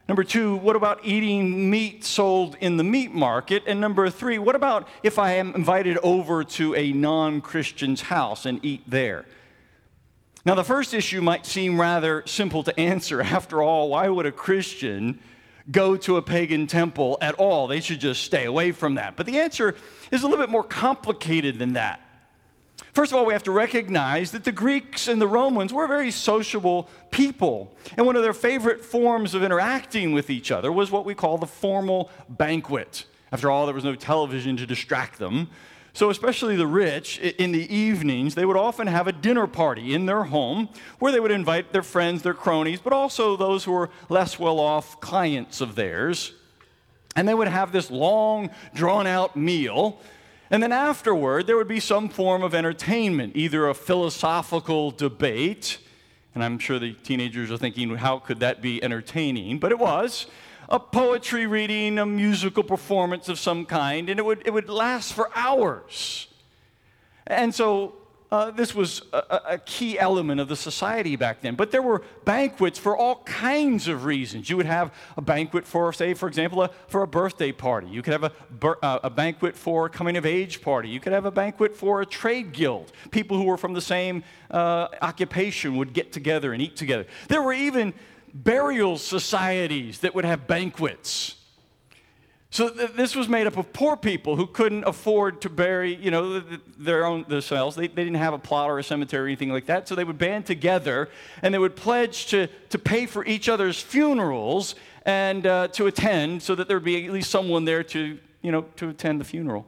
Number 0.09 0.25
two, 0.25 0.57
what 0.57 0.75
about 0.75 1.01
eating 1.05 1.71
meat 1.71 2.05
sold 2.05 2.57
in 2.61 2.77
the 2.77 2.85
meat 2.85 3.13
market? 3.13 3.63
And 3.67 3.81
number 3.81 4.11
three, 4.11 4.39
what 4.39 4.57
about 4.57 4.89
if 5.03 5.19
I 5.19 5.35
am 5.35 5.55
invited 5.55 5.99
over 6.03 6.43
to 6.45 6.75
a 6.75 6.93
non 6.93 7.41
Christian's 7.41 8.03
house 8.03 8.45
and 8.45 8.63
eat 8.65 8.83
there? 8.87 9.27
Now, 10.45 10.57
the 10.57 10.65
first 10.65 10.93
issue 10.93 11.21
might 11.21 11.47
seem 11.47 11.81
rather 11.81 12.25
simple 12.27 12.65
to 12.65 12.79
answer. 12.79 13.23
After 13.23 13.63
all, 13.63 13.91
why 13.91 14.09
would 14.09 14.27
a 14.27 14.33
Christian 14.33 15.21
go 15.71 15.97
to 15.97 16.17
a 16.17 16.23
pagan 16.23 16.67
temple 16.67 17.19
at 17.21 17.35
all. 17.37 17.67
They 17.67 17.81
should 17.81 18.01
just 18.01 18.23
stay 18.23 18.45
away 18.45 18.73
from 18.73 18.97
that. 18.97 19.17
But 19.17 19.27
the 19.27 19.39
answer 19.39 19.75
is 20.11 20.23
a 20.23 20.29
little 20.29 20.43
bit 20.43 20.51
more 20.51 20.65
complicated 20.65 21.59
than 21.59 21.75
that. 21.75 22.01
First 22.93 23.13
of 23.13 23.19
all, 23.19 23.25
we 23.25 23.33
have 23.33 23.45
to 23.45 23.53
recognize 23.53 24.33
that 24.33 24.45
the 24.45 24.53
Greeks 24.53 25.09
and 25.09 25.21
the 25.21 25.27
Romans 25.27 25.73
were 25.73 25.87
very 25.87 26.11
sociable 26.11 26.91
people. 27.11 27.75
And 27.97 28.05
one 28.05 28.17
of 28.17 28.23
their 28.23 28.35
favorite 28.35 28.85
forms 28.85 29.35
of 29.35 29.43
interacting 29.43 30.13
with 30.13 30.29
each 30.29 30.51
other 30.51 30.71
was 30.71 30.91
what 30.91 31.07
we 31.07 31.15
call 31.15 31.39
the 31.39 31.47
formal 31.47 32.11
banquet. 32.29 33.07
After 33.33 33.51
all, 33.51 33.65
there 33.65 33.75
was 33.75 33.85
no 33.85 33.95
television 33.95 34.57
to 34.59 34.67
distract 34.67 35.19
them. 35.19 35.49
So, 35.95 36.09
especially 36.11 36.57
the 36.57 36.67
rich, 36.67 37.19
in 37.19 37.53
the 37.53 37.75
evenings, 37.75 38.35
they 38.35 38.47
would 38.47 38.57
often 38.57 38.87
have 38.87 39.09
a 39.09 39.13
dinner 39.13 39.47
party 39.47 39.93
in 39.95 40.07
their 40.07 40.25
home 40.25 40.69
where 40.99 41.13
they 41.13 41.21
would 41.21 41.31
invite 41.31 41.73
their 41.73 41.83
friends, 41.83 42.23
their 42.23 42.35
cronies, 42.35 42.81
but 42.81 42.93
also 42.93 43.37
those 43.37 43.65
who 43.65 43.73
were 43.73 43.91
less 44.09 44.39
well 44.39 44.59
off 44.59 45.01
clients 45.01 45.61
of 45.61 45.75
theirs. 45.75 46.33
And 47.15 47.29
they 47.29 47.35
would 47.35 47.49
have 47.49 47.73
this 47.73 47.91
long, 47.91 48.51
drawn 48.75 49.07
out 49.07 49.37
meal. 49.37 50.01
And 50.51 50.63
then 50.63 50.73
afterward, 50.73 51.47
there 51.47 51.57
would 51.57 51.69
be 51.69 51.81
some 51.81 52.09
form 52.09 52.43
of 52.43 52.55
entertainment, 52.55 53.37
either 53.37 53.69
a 53.69 53.75
philosophical 53.75 54.91
debate. 54.93 55.79
And 56.35 56.43
I'm 56.43 56.59
sure 56.59 56.79
the 56.79 56.93
teenagers 56.93 57.51
are 57.51 57.59
thinking, 57.59 57.95
how 57.97 58.19
could 58.19 58.41
that 58.41 58.63
be 58.63 58.83
entertaining? 58.83 59.59
But 59.59 59.73
it 59.73 59.79
was 59.79 60.27
a 60.73 60.81
poetry 60.81 61.47
reading, 61.47 61.99
a 61.99 62.07
musical 62.07 62.63
performance 62.63 63.29
of 63.29 63.39
some 63.39 63.67
kind, 63.67 64.09
and 64.09 64.19
it 64.19 64.25
would, 64.25 64.43
it 64.47 64.51
would 64.51 64.71
last 64.71 65.13
for 65.13 65.31
hours. 65.35 66.29
And 67.27 67.55
so 67.55 67.93
uh, 68.31 68.51
this 68.51 68.75
was 68.75 69.03
a, 69.13 69.41
a, 69.51 69.59
key 69.59 69.99
element 69.99 70.41
of 70.41 70.49
the 70.49 70.57
society 70.57 71.17
back 71.17 71.43
then. 71.43 71.55
But 71.55 71.71
there 71.71 71.83
were 71.83 72.03
banquets 72.25 72.79
for 72.79 72.97
all 72.97 73.17
kinds 73.25 73.87
of 73.87 74.07
reasons. 74.07 74.49
You 74.49 74.57
would 74.57 74.65
have 74.65 74.95
a 75.19 75.21
banquet 75.21 75.67
for, 75.67 75.93
say, 75.93 76.15
for 76.15 76.29
example, 76.29 76.63
a, 76.63 76.71
for 76.89 77.03
a 77.03 77.07
birthday 77.07 77.53
party. 77.53 77.89
You 77.89 78.01
could 78.01 78.15
have 78.15 78.25
a, 78.25 78.33
uh, 78.83 79.01
a 79.03 79.11
banquet 79.11 79.55
for 79.55 79.85
a 79.85 79.91
coming 79.91 80.17
of 80.17 80.25
age 80.25 80.63
party. 80.63 80.89
You 80.89 80.99
could 80.99 81.13
have 81.13 81.27
a 81.27 81.31
banquet 81.31 81.77
for 81.77 82.01
a 82.01 82.07
trade 82.07 82.53
guild. 82.53 82.93
People 83.11 83.37
who 83.37 83.45
were 83.45 83.59
from 83.59 83.75
the 83.75 83.83
same 83.83 84.25
uh, 84.51 84.89
occupation 85.03 85.77
would 85.77 85.93
get 85.93 86.11
together 86.11 86.55
and 86.55 86.63
eat 86.63 86.77
together. 86.77 87.05
There 87.29 87.43
were 87.43 87.53
even 87.53 87.93
burial 88.35 88.99
societies 88.99 90.01
that 90.01 90.15
would 90.15 90.25
have 90.25 90.47
banquets. 90.47 91.37
So 92.51 92.69
th- 92.69 92.93
this 92.93 93.17
was 93.17 93.31
made 93.31 93.47
up 93.47 93.57
of 93.57 93.73
poor 93.73 93.97
people 93.97 94.37
who 94.37 94.47
couldn't 94.47 94.85
afford 94.85 95.41
to 95.41 95.49
bury, 95.49 95.95
you 95.95 96.11
know, 96.11 96.41
th- 96.41 96.61
their 96.77 97.07
own 97.07 97.25
themselves. 97.27 97.77
They, 97.77 97.89
they 97.89 98.05
didn't 98.05 98.17
have 98.17 98.35
a 98.35 98.39
plot 98.39 98.69
or 98.69 98.79
a 98.79 98.85
cemetery 98.85 99.25
or 99.25 99.27
anything 99.27 99.49
like 99.51 99.67
that. 99.67 99.89
So 99.89 99.95
they 99.95 100.05
would 100.05 100.19
band 100.19 100.45
together 100.45 101.09
and 101.41 101.55
they 101.55 101.59
would 101.59 101.77
pledge 101.77 102.27
to, 102.27 102.49
to 102.69 102.79
pay 102.79 103.07
for 103.07 103.25
each 103.25 103.49
other's 103.49 103.81
funerals 103.81 104.75
and 105.07 105.47
uh, 105.47 105.69
to 105.69 105.87
attend 105.87 106.43
so 106.43 106.55
that 106.55 106.69
there 106.69 106.77
would 106.77 106.85
be 106.85 107.07
at 107.07 107.11
least 107.11 107.31
someone 107.31 107.65
there 107.65 107.83
to, 107.85 108.19
you 108.43 108.53
know, 108.53 108.63
to 108.77 108.91
attend 108.91 109.19
the 109.19 109.25
funeral. 109.25 109.67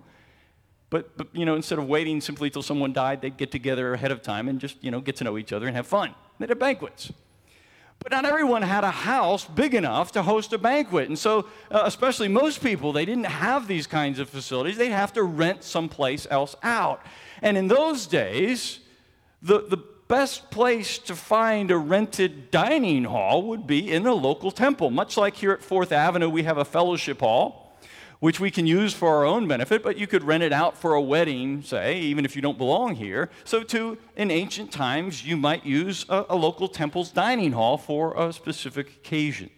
But, 0.91 1.17
but, 1.17 1.29
you 1.33 1.47
know, 1.47 1.57
instead 1.57 1.79
of 1.79 1.89
waiting 1.89 2.21
simply 2.21 2.51
till 2.51 2.63
someone 2.63 2.93
died, 2.93 3.23
they'd 3.23 3.37
get 3.37 3.51
together 3.51 3.95
ahead 3.95 4.13
of 4.13 4.21
time 4.21 4.47
and 4.47 4.61
just, 4.61 4.85
you 4.85 4.91
know, 4.91 5.01
get 5.01 5.17
to 5.17 5.25
know 5.25 5.39
each 5.39 5.55
other 5.55 5.67
and 5.67 5.75
have 5.75 5.87
fun. 5.87 6.15
They'd 6.39 6.51
have 6.51 6.59
banquets. 6.59 7.11
But 8.05 8.13
not 8.13 8.27
everyone 8.27 8.61
had 8.61 8.85
a 8.85 8.91
house 8.91 9.47
big 9.47 9.75
enough 9.75 10.13
to 10.13 10.23
host 10.23 10.53
a 10.53 10.59
banquet. 10.59 11.09
And 11.09 11.19
so, 11.19 11.47
uh, 11.71 11.85
especially 11.85 12.29
most 12.29 12.63
people, 12.63 12.93
they 12.93 13.07
didn't 13.07 13.25
have 13.25 13.67
these 13.67 13.87
kinds 13.87 14.19
of 14.19 14.29
facilities. 14.29 14.77
They'd 14.77 14.91
have 14.91 15.15
to 15.15 15.23
rent 15.23 15.65
someplace 15.65 16.27
else 16.31 16.55
out. 16.63 17.01
And 17.41 17.57
in 17.57 17.67
those 17.67 18.07
days, 18.07 18.81
the, 19.41 19.61
the 19.61 19.79
best 20.07 20.51
place 20.51 20.99
to 20.99 21.17
find 21.17 21.71
a 21.71 21.79
rented 21.79 22.51
dining 22.51 23.05
hall 23.05 23.43
would 23.45 23.67
be 23.67 23.91
in 23.91 24.07
a 24.07 24.13
local 24.13 24.51
temple. 24.51 24.91
Much 24.91 25.17
like 25.17 25.37
here 25.37 25.53
at 25.53 25.63
Fourth 25.63 25.91
Avenue, 25.91 26.29
we 26.29 26.43
have 26.43 26.59
a 26.59 26.65
fellowship 26.67 27.21
hall 27.21 27.64
which 28.25 28.41
we 28.41 28.51
can 28.51 28.67
use 28.67 28.95
for 28.95 29.17
our 29.17 29.27
own 29.27 29.47
benefit, 29.47 29.83
but 29.83 29.99
you 29.99 30.07
could 30.07 30.25
rent 30.25 30.43
it 30.43 30.51
out 30.51 30.79
for 30.79 30.95
a 30.95 31.01
wedding, 31.03 31.61
say, 31.61 32.01
even 32.01 32.25
if 32.25 32.35
you 32.35 32.41
don't 32.41 32.57
belong 32.57 32.95
here. 32.95 33.29
So, 33.45 33.63
too, 33.63 33.99
in 34.17 34.31
ancient 34.31 34.73
times, 34.73 35.27
you 35.27 35.37
might 35.37 35.67
use 35.67 36.07
a, 36.09 36.25
a 36.31 36.35
local 36.35 36.67
temple's 36.67 37.11
dining 37.11 37.53
hall 37.53 37.77
for 37.77 38.15
a 38.17 38.33
specific 38.33 38.89
occasion. 38.89 39.51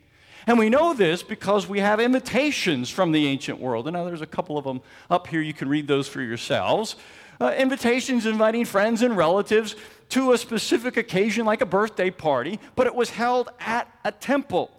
And 0.49 0.59
we 0.59 0.69
know 0.69 0.95
this 0.95 1.23
because 1.23 1.69
we 1.69 1.79
have 1.79 2.01
invitations 2.01 2.91
from 2.91 3.13
the 3.13 3.29
ancient 3.29 3.61
world. 3.61 3.87
And 3.87 3.95
now 3.95 4.05
there's 4.05 4.21
a 4.21 4.27
couple 4.27 4.59
of 4.59 4.65
them 4.65 4.81
up 5.09 5.29
here. 5.29 5.41
You 5.41 5.55
can 5.55 5.69
read 5.69 5.87
those 5.87 6.09
for 6.09 6.21
yourselves. 6.21 6.97
Uh, 7.41 7.55
invitations 7.57 8.27
inviting 8.27 8.65
friends 8.65 9.01
and 9.01 9.17
relatives 9.17 9.77
to 10.09 10.33
a 10.33 10.39
specific 10.39 10.97
occasion, 10.97 11.47
like 11.47 11.61
a 11.61 11.67
birthday 11.67 12.11
party, 12.11 12.59
but 12.75 12.89
it 12.89 12.97
was 12.97 13.11
held 13.11 13.49
at 13.61 13.89
a 14.05 14.11
temple. 14.11 14.73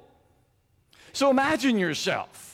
So 1.13 1.29
imagine 1.29 1.79
yourself 1.79 2.46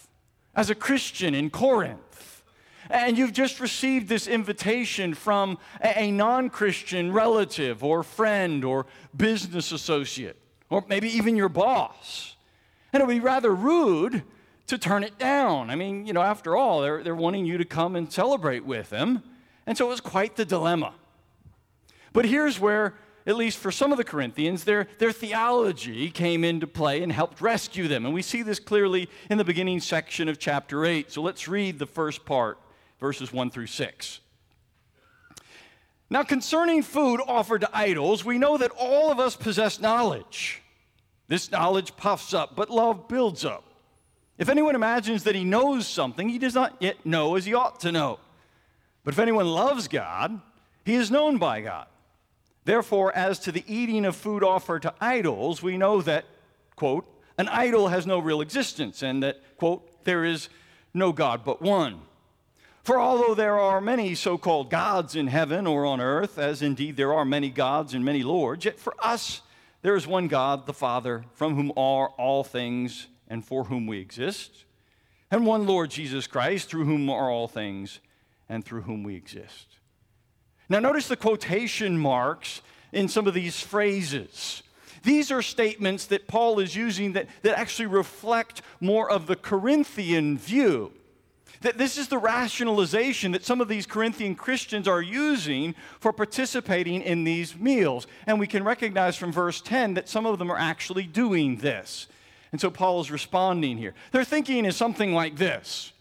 as 0.56 0.70
a 0.70 0.76
Christian 0.76 1.34
in 1.34 1.50
Corinth. 1.50 2.44
And 2.90 3.18
you've 3.18 3.34
just 3.34 3.60
received 3.60 4.10
this 4.10 4.28
invitation 4.28 5.14
from 5.14 5.58
a, 5.82 6.12
non 6.12 6.50
Christian 6.50 7.12
relative 7.12 7.84
or 7.84 8.04
friend 8.04 8.64
or 8.64 8.86
business 9.16 9.72
associate, 9.72 10.38
or 10.70 10.84
maybe 10.88 11.10
even 11.10 11.36
your 11.36 11.50
boss. 11.50 12.36
And 12.92 13.02
it 13.02 13.08
would 13.08 13.14
be 13.14 13.20
rather 13.20 13.54
rude 13.54 14.24
to 14.68 14.78
turn 14.78 15.04
it 15.04 15.18
down. 15.18 15.70
I 15.70 15.76
mean, 15.76 16.06
you 16.06 16.14
know, 16.14 16.22
after 16.22 16.56
all, 16.56 16.82
they're, 16.82 17.04
they're 17.04 17.16
wanting 17.16 17.46
you 17.46 17.58
to 17.58 17.66
come 17.66 17.96
and 17.96 18.12
celebrate 18.12 18.66
with 18.66 18.90
them. 18.90 19.24
And 19.66 19.78
so 19.78 19.86
it 19.86 19.90
was 19.90 20.02
quite 20.02 20.36
the 20.36 20.46
dilemma. 20.46 20.94
But 22.12 22.26
here's 22.26 22.60
where 22.60 22.94
at 23.25 23.36
least 23.36 23.58
for 23.58 23.72
some 23.72 23.92
of 23.92 23.98
the 23.98 24.03
Corinthians, 24.03 24.63
their, 24.63 24.88
their 25.00 25.12
theology 25.12 26.10
came 26.10 26.44
into 26.44 26.68
play 26.68 27.01
and 27.01 27.12
helped 27.12 27.39
rescue 27.42 27.88
them. 27.88 28.06
And 28.06 28.13
we 28.13 28.22
see 28.22 28.42
this 28.42 28.60
clearly 28.60 29.10
in 29.30 29.38
the 29.38 29.44
beginning 29.46 29.80
section 29.80 30.27
of 30.27 30.39
chapter 30.39 30.86
8. 30.86 31.12
So 31.12 31.22
let's 31.22 31.48
read 31.48 31.80
the 31.80 31.86
first 31.86 32.25
part, 32.25 32.60
verses 33.00 33.32
1 33.32 33.50
through 33.50 33.68
6. 33.68 34.20
Now, 36.10 36.24
concerning 36.24 36.84
food 36.84 37.22
offered 37.25 37.62
to 37.62 37.70
idols, 37.74 38.25
we 38.25 38.38
know 38.38 38.58
that 38.58 38.72
all 38.77 39.12
of 39.12 39.20
us 39.20 39.36
possess 39.36 39.80
knowledge. 39.80 40.62
This 41.27 41.50
knowledge 41.50 41.96
puffs 41.96 42.34
up, 42.34 42.56
but 42.56 42.70
love 42.70 43.08
builds 43.08 43.46
up. 43.46 43.63
If 44.38 44.50
anyone 44.50 44.75
imagines 44.75 45.24
that 45.24 45.36
he 45.36 45.44
knows 45.44 45.88
something, 45.88 46.27
he 46.27 46.38
does 46.38 46.53
not 46.53 46.75
yet 46.80 47.06
know 47.06 47.36
as 47.36 47.46
he 47.46 47.53
ought 47.53 47.80
to 47.82 47.92
know. 47.92 48.20
But 49.03 49.13
if 49.13 49.20
anyone 49.20 49.48
loves 49.48 49.88
God, 49.88 50.42
he 50.86 50.96
is 50.96 51.10
known 51.10 51.38
by 51.38 51.62
God. 51.62 51.88
Therefore, 52.65 53.15
as 53.15 53.39
to 53.39 53.51
the 53.51 53.63
eating 53.67 54.05
of 54.05 54.15
food 54.15 54.43
offered 54.43 54.84
to 54.84 54.93
idols, 55.01 55.62
we 55.62 55.77
know 55.77 56.01
that, 56.01 56.25
quote, 56.75 57.05
an 57.38 57.48
idol 57.50 57.89
has 57.89 58.05
no 58.05 58.20
real 58.20 58.41
existence, 58.41 59.01
and 59.01 59.22
that, 59.24 59.41
quote, 59.58 60.03
there 60.05 60.24
is 60.24 60.50
no 60.93 61.12
God 61.12 61.43
but 61.43 61.62
one. 61.62 62.01
For 62.84 63.00
although 63.00 63.34
there 63.34 63.60
are 63.60 63.79
many 63.79 64.13
so 64.13 64.38
called 64.38 64.70
gods 64.70 65.15
in 65.15 65.27
heaven 65.27 65.65
or 65.65 65.86
on 65.86 66.01
earth, 66.01 66.38
as 66.38 66.62
indeed 66.62 66.98
there 66.98 67.13
are 67.13 67.25
many 67.25 67.50
gods 67.50 67.93
and 67.93 68.03
many 68.03 68.24
lords, 68.24 68.65
yet 68.65 68.79
for 68.79 68.93
us 69.00 69.41
there 69.82 69.96
is 69.96 70.05
one 70.05 70.27
God, 70.27 70.65
the 70.65 70.74
Father, 70.74 71.24
from 71.34 71.55
whom 71.55 71.72
are 71.77 72.10
all 72.10 72.43
things 72.43 73.08
and 73.27 73.43
for 73.43 73.65
whom 73.65 73.88
we 73.88 74.00
exist, 74.00 74.65
and 75.32 75.46
one 75.46 75.65
Lord 75.65 75.89
Jesus 75.89 76.27
Christ, 76.27 76.70
through 76.70 76.86
whom 76.86 77.10
are 77.10 77.32
all 77.32 77.48
things 77.48 78.00
and 78.50 78.63
through 78.63 78.82
whom 78.82 79.03
we 79.03 79.15
exist. 79.15 79.73
Now, 80.74 80.80
notice 80.80 81.08
the 81.08 81.15
quotation 81.15 82.00
marks 82.00 82.63
in 82.92 83.08
some 83.08 83.27
of 83.27 83.36
these 83.36 83.60
phrases. 83.62 84.63
These 85.03 85.30
are 85.30 85.44
statements 85.44 86.08
that 86.08 86.25
Paul 86.25 86.58
is 86.58 86.75
using 86.75 87.13
that, 87.13 87.27
that 87.44 87.60
actually 87.60 87.86
reflect 87.86 88.63
more 88.82 89.08
of 89.08 89.27
the 89.27 89.36
Corinthian 89.36 90.36
view. 90.36 90.92
That 91.62 91.77
this 91.77 91.96
is 91.96 92.08
the 92.08 92.18
rationalization 92.18 93.34
that 93.34 93.46
some 93.46 93.62
of 93.62 93.68
these 93.68 93.86
Corinthian 93.86 94.34
Christians 94.34 94.88
are 94.88 95.00
using 95.00 95.75
for 96.00 96.12
participating 96.12 97.03
in 97.03 97.24
these 97.24 97.56
meals. 97.56 98.08
And 98.25 98.39
we 98.39 98.48
can 98.48 98.63
recognize 98.63 99.15
from 99.15 99.32
verse 99.32 99.62
10 99.62 99.94
that 99.94 100.10
some 100.10 100.25
of 100.25 100.39
them 100.39 100.51
are 100.51 100.58
actually 100.58 101.03
doing 101.03 101.58
this. 101.58 102.08
And 102.51 102.60
so 102.60 102.72
Paul 102.72 103.00
is 103.00 103.12
responding 103.12 103.77
here. 103.77 103.94
Their 104.12 104.25
thinking 104.25 104.65
is 104.65 104.75
something 104.75 105.13
like 105.13 105.36
this 105.36 105.94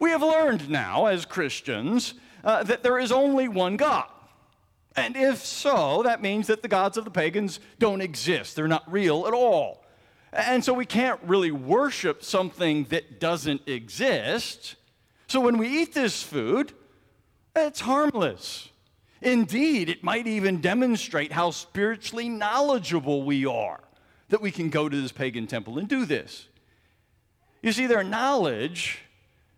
We 0.00 0.10
have 0.10 0.20
learned 0.20 0.68
now, 0.68 1.06
as 1.06 1.24
Christians, 1.24 2.14
uh, 2.44 2.62
that 2.62 2.82
there 2.82 2.98
is 2.98 3.10
only 3.10 3.48
one 3.48 3.76
God. 3.76 4.06
And 4.96 5.16
if 5.16 5.44
so, 5.44 6.02
that 6.04 6.22
means 6.22 6.46
that 6.46 6.62
the 6.62 6.68
gods 6.68 6.96
of 6.96 7.04
the 7.04 7.10
pagans 7.10 7.58
don't 7.78 8.00
exist. 8.00 8.54
They're 8.54 8.68
not 8.68 8.90
real 8.90 9.26
at 9.26 9.32
all. 9.32 9.84
And 10.32 10.64
so 10.64 10.72
we 10.72 10.86
can't 10.86 11.20
really 11.24 11.50
worship 11.50 12.22
something 12.22 12.84
that 12.84 13.18
doesn't 13.18 13.62
exist. 13.66 14.76
So 15.26 15.40
when 15.40 15.58
we 15.58 15.68
eat 15.68 15.94
this 15.94 16.22
food, 16.22 16.72
it's 17.56 17.80
harmless. 17.80 18.68
Indeed, 19.20 19.88
it 19.88 20.04
might 20.04 20.26
even 20.26 20.60
demonstrate 20.60 21.32
how 21.32 21.50
spiritually 21.50 22.28
knowledgeable 22.28 23.22
we 23.22 23.46
are 23.46 23.80
that 24.28 24.42
we 24.42 24.50
can 24.50 24.70
go 24.70 24.88
to 24.88 25.00
this 25.00 25.12
pagan 25.12 25.46
temple 25.46 25.78
and 25.78 25.88
do 25.88 26.04
this. 26.04 26.48
You 27.62 27.72
see, 27.72 27.86
their 27.86 28.04
knowledge 28.04 29.00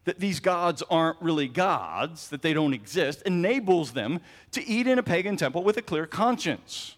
that 0.07 0.21
these 0.21 0.41
gods 0.41 0.83
aren't 0.89 1.21
really 1.21 1.49
gods, 1.49 2.29
that 2.29 2.41
they 2.41 2.55
don't 2.55 2.73
exist, 2.73 3.23
enables 3.27 3.93
them 3.93 4.21
to 4.53 4.67
eat 4.67 4.87
in 4.87 4.99
a 4.99 5.03
pagan 5.03 5.37
temple 5.37 5.63
with 5.63 5.77
a 5.77 5.83
clear 5.83 6.07
conscience. 6.07 6.97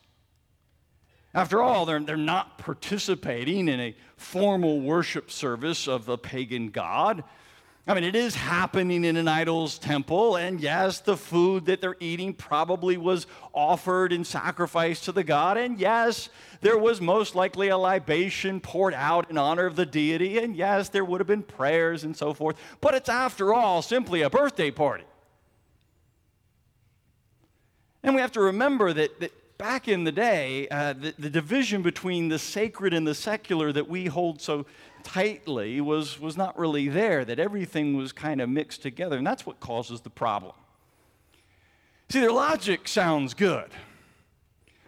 After 1.35 1.63
all, 1.63 1.85
they're, 1.87 2.01
they're 2.01 2.17
not 2.17 2.59
participating 2.59 3.69
in 3.69 3.81
a 3.81 3.97
formal 4.17 4.81
worship 4.81 5.31
service 5.31 5.89
of 5.89 6.09
a 6.09 6.19
pagan 6.19 6.69
god. 6.69 7.25
I 7.89 7.95
mean, 7.95 8.05
it 8.05 8.15
is 8.15 8.35
happening 8.35 9.07
in 9.07 9.17
an 9.17 9.29
idol's 9.29 9.79
temple, 9.79 10.37
and 10.37 10.61
yes, 10.61 11.01
the 11.01 11.17
food 11.17 11.65
that 11.65 11.81
they're 11.81 11.97
eating 12.01 12.35
probably 12.35 12.99
was 12.99 13.27
offered 13.55 14.13
in 14.13 14.25
sacrifice 14.25 15.01
to 15.07 15.13
the 15.13 15.25
god, 15.25 15.57
and 15.57 15.81
yes, 15.81 16.29
there 16.61 16.77
was 16.77 17.01
most 17.01 17.35
likely 17.35 17.69
a 17.69 17.79
libation 17.79 18.61
poured 18.61 18.93
out 18.93 19.31
in 19.31 19.39
honor 19.39 19.65
of 19.65 19.75
the 19.75 19.87
deity, 19.87 20.37
and 20.37 20.55
yes, 20.55 20.91
there 20.91 21.03
would 21.03 21.19
have 21.19 21.27
been 21.27 21.43
prayers 21.43 22.05
and 22.05 22.15
so 22.15 22.35
forth, 22.35 22.59
but 22.83 22.93
it's 22.93 23.09
after 23.09 23.55
all 23.55 23.81
simply 23.81 24.21
a 24.21 24.29
birthday 24.29 24.71
party. 24.71 25.05
And 28.03 28.15
we 28.15 28.21
have 28.21 28.33
to 28.33 28.41
remember 28.41 28.93
that, 28.93 29.19
that 29.21 29.33
back 29.57 29.89
in 29.89 30.05
the 30.05 30.13
day, 30.13 30.69
uh, 30.69 30.93
the, 30.93 31.15
the, 31.19 31.31
division 31.31 31.83
between 31.83 32.29
the 32.29 32.39
sacred 32.39 32.93
and 32.93 33.07
the 33.07 33.15
secular 33.15 33.73
that 33.73 33.89
we 33.89 34.07
hold 34.07 34.41
so 34.41 34.67
tightly 35.09 35.81
was, 35.81 36.21
was 36.21 36.37
not 36.37 36.59
really 36.59 36.89
there, 36.89 37.25
that 37.25 37.39
everything 37.39 37.97
was 37.97 38.13
kind 38.13 38.43
of 38.43 38.49
mixed 38.51 38.83
together, 38.83 39.17
and 39.17 39.27
that's 39.27 39.47
what 39.47 39.59
causes 39.59 40.03
the 40.03 40.11
problem. 40.11 40.53
See, 42.11 42.21
their 42.21 42.31
logic 42.31 42.87
sounds 42.87 43.33
good. 43.33 43.71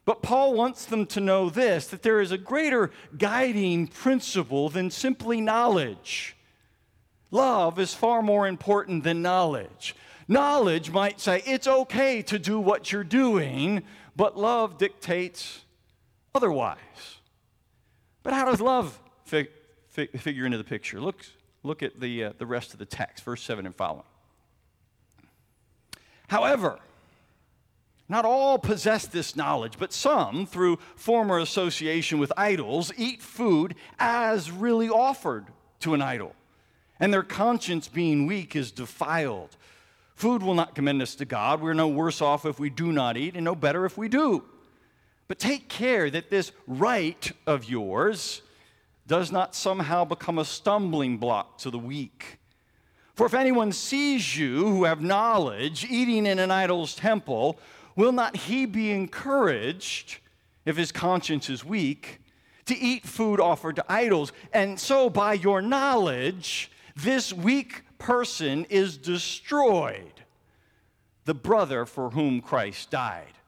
But 0.04 0.22
Paul 0.22 0.52
wants 0.52 0.84
them 0.84 1.06
to 1.06 1.20
know 1.20 1.48
this 1.48 1.86
that 1.86 2.02
there 2.02 2.20
is 2.20 2.32
a 2.32 2.38
greater 2.38 2.90
guiding 3.16 3.86
principle 3.86 4.68
than 4.68 4.90
simply 4.90 5.40
knowledge. 5.40 6.36
Love 7.30 7.78
is 7.78 7.94
far 7.94 8.20
more 8.20 8.46
important 8.46 9.04
than 9.04 9.22
knowledge. 9.22 9.94
Knowledge 10.28 10.90
might 10.90 11.20
say 11.20 11.42
it's 11.46 11.66
okay 11.66 12.22
to 12.22 12.38
do 12.38 12.60
what 12.60 12.92
you're 12.92 13.04
doing, 13.04 13.82
but 14.16 14.36
love 14.36 14.78
dictates 14.78 15.60
otherwise. 16.34 16.76
But 18.22 18.34
how 18.34 18.44
does 18.46 18.60
love 18.60 18.98
fi- 19.24 19.48
fi- 19.90 20.06
figure 20.06 20.46
into 20.46 20.58
the 20.58 20.64
picture? 20.64 21.00
Look, 21.00 21.24
look 21.62 21.82
at 21.82 22.00
the, 22.00 22.24
uh, 22.24 22.32
the 22.38 22.46
rest 22.46 22.72
of 22.72 22.78
the 22.78 22.86
text, 22.86 23.24
verse 23.24 23.42
7 23.42 23.66
and 23.66 23.74
following. 23.74 24.04
However, 26.28 26.78
not 28.08 28.24
all 28.24 28.58
possess 28.58 29.06
this 29.06 29.36
knowledge, 29.36 29.74
but 29.78 29.92
some, 29.92 30.46
through 30.46 30.78
former 30.96 31.38
association 31.38 32.18
with 32.18 32.32
idols, 32.36 32.92
eat 32.96 33.22
food 33.22 33.74
as 33.98 34.50
really 34.50 34.88
offered 34.88 35.46
to 35.80 35.94
an 35.94 36.02
idol, 36.02 36.34
and 36.98 37.12
their 37.12 37.22
conscience 37.22 37.88
being 37.88 38.26
weak 38.26 38.56
is 38.56 38.72
defiled. 38.72 39.56
Food 40.14 40.42
will 40.42 40.54
not 40.54 40.74
commend 40.74 41.00
us 41.00 41.14
to 41.14 41.24
God. 41.24 41.60
We're 41.60 41.72
no 41.72 41.88
worse 41.88 42.20
off 42.20 42.44
if 42.44 42.58
we 42.58 42.68
do 42.68 42.92
not 42.92 43.16
eat, 43.16 43.36
and 43.36 43.44
no 43.44 43.54
better 43.54 43.86
if 43.86 43.96
we 43.96 44.08
do. 44.08 44.44
But 45.28 45.38
take 45.38 45.68
care 45.68 46.10
that 46.10 46.30
this 46.30 46.52
right 46.66 47.30
of 47.46 47.64
yours 47.64 48.42
does 49.10 49.32
not 49.32 49.56
somehow 49.56 50.04
become 50.04 50.38
a 50.38 50.44
stumbling 50.44 51.18
block 51.18 51.58
to 51.58 51.68
the 51.68 51.78
weak. 51.80 52.38
For 53.16 53.26
if 53.26 53.34
anyone 53.34 53.72
sees 53.72 54.38
you 54.38 54.68
who 54.68 54.84
have 54.84 55.02
knowledge 55.02 55.84
eating 55.90 56.26
in 56.26 56.38
an 56.38 56.52
idol's 56.52 56.94
temple, 56.94 57.58
will 57.96 58.12
not 58.12 58.36
he 58.36 58.66
be 58.66 58.92
encouraged, 58.92 60.18
if 60.64 60.76
his 60.76 60.92
conscience 60.92 61.50
is 61.50 61.64
weak, 61.64 62.20
to 62.66 62.78
eat 62.78 63.04
food 63.04 63.40
offered 63.40 63.74
to 63.76 63.84
idols? 63.88 64.32
And 64.52 64.78
so, 64.78 65.10
by 65.10 65.32
your 65.32 65.60
knowledge, 65.60 66.70
this 66.94 67.32
weak 67.32 67.82
person 67.98 68.64
is 68.66 68.96
destroyed, 68.96 70.22
the 71.24 71.34
brother 71.34 71.84
for 71.84 72.10
whom 72.10 72.40
Christ 72.40 72.92
died. 72.92 73.39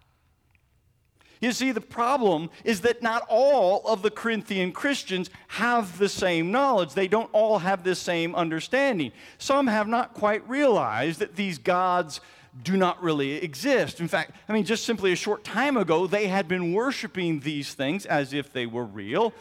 You 1.42 1.50
see, 1.50 1.72
the 1.72 1.80
problem 1.80 2.50
is 2.64 2.82
that 2.82 3.02
not 3.02 3.26
all 3.28 3.82
of 3.84 4.02
the 4.02 4.12
Corinthian 4.12 4.70
Christians 4.70 5.28
have 5.48 5.98
the 5.98 6.08
same 6.08 6.52
knowledge. 6.52 6.94
They 6.94 7.08
don't 7.08 7.28
all 7.32 7.58
have 7.58 7.82
the 7.82 7.96
same 7.96 8.36
understanding. 8.36 9.10
Some 9.38 9.66
have 9.66 9.88
not 9.88 10.14
quite 10.14 10.48
realized 10.48 11.18
that 11.18 11.34
these 11.34 11.58
gods 11.58 12.20
do 12.62 12.76
not 12.76 13.02
really 13.02 13.32
exist. 13.32 13.98
In 13.98 14.06
fact, 14.06 14.36
I 14.48 14.52
mean, 14.52 14.64
just 14.64 14.84
simply 14.84 15.10
a 15.10 15.16
short 15.16 15.42
time 15.42 15.76
ago, 15.76 16.06
they 16.06 16.28
had 16.28 16.46
been 16.46 16.72
worshiping 16.72 17.40
these 17.40 17.74
things 17.74 18.06
as 18.06 18.32
if 18.32 18.52
they 18.52 18.66
were 18.66 18.84
real. 18.84 19.34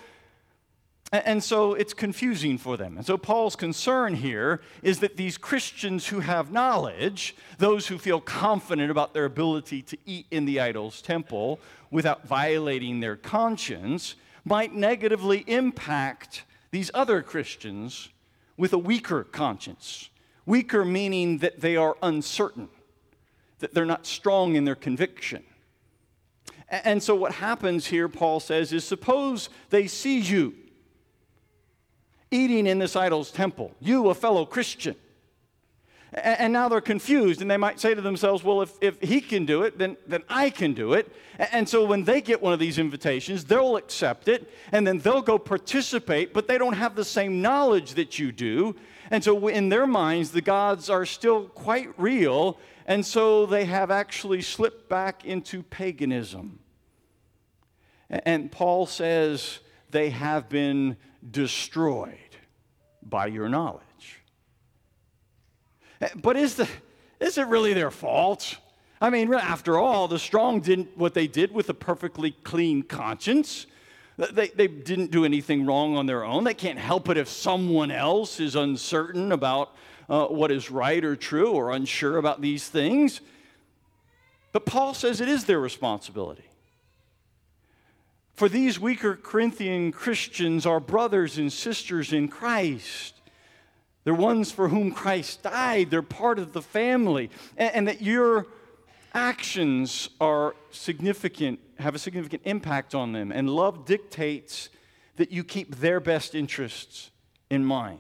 And 1.12 1.44
so 1.44 1.74
it's 1.74 1.94
confusing 1.94 2.58
for 2.58 2.78
them. 2.78 2.96
And 2.96 3.06
so 3.06 3.18
Paul's 3.18 3.58
concern 3.58 4.16
here 4.16 4.62
is 4.82 5.02
that 5.02 5.18
these 5.18 5.38
Christians 5.38 6.08
who 6.08 6.22
have 6.22 6.54
knowledge, 6.54 7.36
those 7.58 7.88
who 7.88 7.98
feel 7.98 8.22
confident 8.22 8.90
about 8.90 9.14
their 9.14 9.26
ability 9.26 9.82
to 9.82 9.98
eat 10.06 10.26
in 10.32 10.46
the 10.46 10.62
idol's 10.62 11.02
temple 11.02 11.60
without 11.90 12.26
violating 12.26 13.02
their 13.02 13.18
conscience, 13.18 14.16
might 14.46 14.74
negatively 14.74 15.44
impact 15.48 16.46
these 16.72 16.90
other 16.94 17.22
Christians 17.22 18.08
with 18.56 18.72
a 18.72 18.78
weaker 18.78 19.26
conscience. 19.26 20.10
Weaker 20.46 20.86
meaning 20.86 21.40
that 21.40 21.60
they 21.60 21.76
are 21.76 21.98
uncertain, 22.02 22.70
that 23.60 23.74
they're 23.74 23.86
not 23.86 24.06
strong 24.06 24.56
in 24.56 24.64
their 24.64 24.76
conviction. 24.76 25.44
And 26.70 27.04
so, 27.04 27.16
what 27.16 27.34
happens 27.34 27.88
here, 27.88 28.08
Paul 28.08 28.40
says, 28.40 28.72
is 28.72 28.86
suppose 28.86 29.50
they 29.72 29.88
see 29.88 30.20
you 30.20 30.56
eating 32.32 32.66
in 32.66 32.80
this 32.80 32.96
idol's 32.96 33.30
temple, 33.30 33.72
you, 33.80 34.10
a 34.10 34.16
fellow 34.16 34.46
Christian. 34.46 34.96
And 36.14 36.52
now 36.52 36.68
they're 36.68 36.82
confused, 36.82 37.42
and 37.42 37.50
they 37.50 37.56
might 37.56 37.80
say 37.80 37.94
to 37.94 38.02
themselves, 38.02 38.44
Well, 38.44 38.62
if, 38.62 38.74
if 38.82 39.00
he 39.02 39.22
can 39.22 39.46
do 39.46 39.64
it, 39.64 39.78
then, 39.78 39.96
then 40.06 40.24
I 40.28 40.50
can 40.50 40.74
do 40.74 40.92
it. 40.92 41.10
And 41.38 41.68
so 41.70 41.86
when 41.86 42.04
they 42.04 42.20
get 42.20 42.42
one 42.42 42.52
of 42.52 42.60
these 42.60 42.78
invitations, 42.78 43.46
they'll 43.46 43.78
accept 43.78 44.28
it, 44.28 44.52
and 44.74 44.86
then 44.86 45.00
they'll 45.00 45.22
go 45.22 45.40
participate, 45.40 46.34
but 46.34 46.50
they 46.50 46.58
don't 46.58 46.74
have 46.74 46.96
the 46.96 47.06
same 47.06 47.42
knowledge 47.42 47.94
that 47.94 48.20
you 48.20 48.34
do. 48.34 48.76
And 49.10 49.24
so 49.24 49.48
in 49.48 49.70
their 49.70 49.88
minds, 49.88 50.32
the 50.32 50.42
gods 50.42 50.90
are 50.90 51.06
still 51.06 51.46
quite 51.46 51.98
real, 51.98 52.58
and 52.86 53.06
so 53.06 53.46
they 53.46 53.64
have 53.66 53.90
actually 53.90 54.42
slipped 54.42 54.90
back 54.90 55.24
into 55.24 55.64
paganism. 55.64 56.60
And 58.10 58.52
Paul 58.52 58.86
says 58.86 59.60
they 59.92 60.10
have 60.10 60.50
been 60.50 60.98
destroyed 61.30 62.18
by 63.04 63.28
your 63.28 63.50
knowledge. 63.50 64.20
But 66.16 66.36
is, 66.36 66.56
the, 66.56 66.68
is 67.20 67.38
it 67.38 67.48
really 67.48 67.74
their 67.74 67.92
fault? 67.92 68.58
I 69.00 69.10
mean, 69.10 69.34
after 69.34 69.78
all, 69.78 70.08
the 70.08 70.20
strong 70.20 70.60
didn't 70.60 70.98
what 70.98 71.14
they 71.14 71.28
did 71.28 71.52
with 71.52 71.70
a 71.70 71.74
perfectly 71.74 72.32
clean 72.44 72.84
conscience. 72.84 73.66
They, 74.18 74.50
they 74.50 74.68
didn't 74.68 75.12
do 75.12 75.26
anything 75.26 75.66
wrong 75.66 75.96
on 75.96 76.06
their 76.06 76.24
own. 76.24 76.44
They 76.44 76.54
can't 76.54 76.78
help 76.78 77.10
it 77.10 77.18
if 77.18 77.28
someone 77.28 77.90
else 77.90 78.40
is 78.40 78.56
uncertain 78.56 79.32
about 79.32 79.76
uh, 80.10 80.28
what 80.28 80.52
is 80.52 80.70
right 80.70 81.04
or 81.04 81.16
true 81.16 81.52
or 81.52 81.72
unsure 81.72 82.18
about 82.18 82.42
these 82.42 82.68
things. 82.68 83.22
But 84.52 84.66
Paul 84.66 84.94
says 84.94 85.22
it 85.22 85.30
is 85.30 85.46
their 85.46 85.60
responsibility. 85.60 86.51
For 88.42 88.50
these 88.50 88.80
weaker 88.80 89.16
Corinthian 89.16 89.92
Christians 89.92 90.66
are 90.66 90.80
brothers 90.80 91.38
and 91.38 91.54
sisters 91.54 92.12
in 92.12 92.28
Christ. 92.28 93.14
They're 94.04 94.16
ones 94.16 94.52
for 94.52 94.70
whom 94.70 94.94
Christ 94.94 95.44
died. 95.44 95.92
They're 95.92 96.02
part 96.02 96.40
of 96.40 96.52
the 96.52 96.64
family. 96.64 97.30
And, 97.56 97.76
and, 97.76 97.88
that 97.88 98.02
your 98.02 98.48
actions 99.14 100.10
are 100.20 100.56
significant, 100.72 101.60
have 101.78 101.94
a 101.94 102.00
significant 102.00 102.42
impact 102.46 102.96
on 102.96 103.12
them. 103.12 103.32
And 103.32 103.48
love 103.48 103.86
dictates 103.86 104.70
that 105.18 105.32
you 105.32 105.44
keep 105.44 105.76
their 105.76 106.00
best 106.00 106.34
interests 106.34 107.12
in 107.52 107.64
mind. 107.64 108.00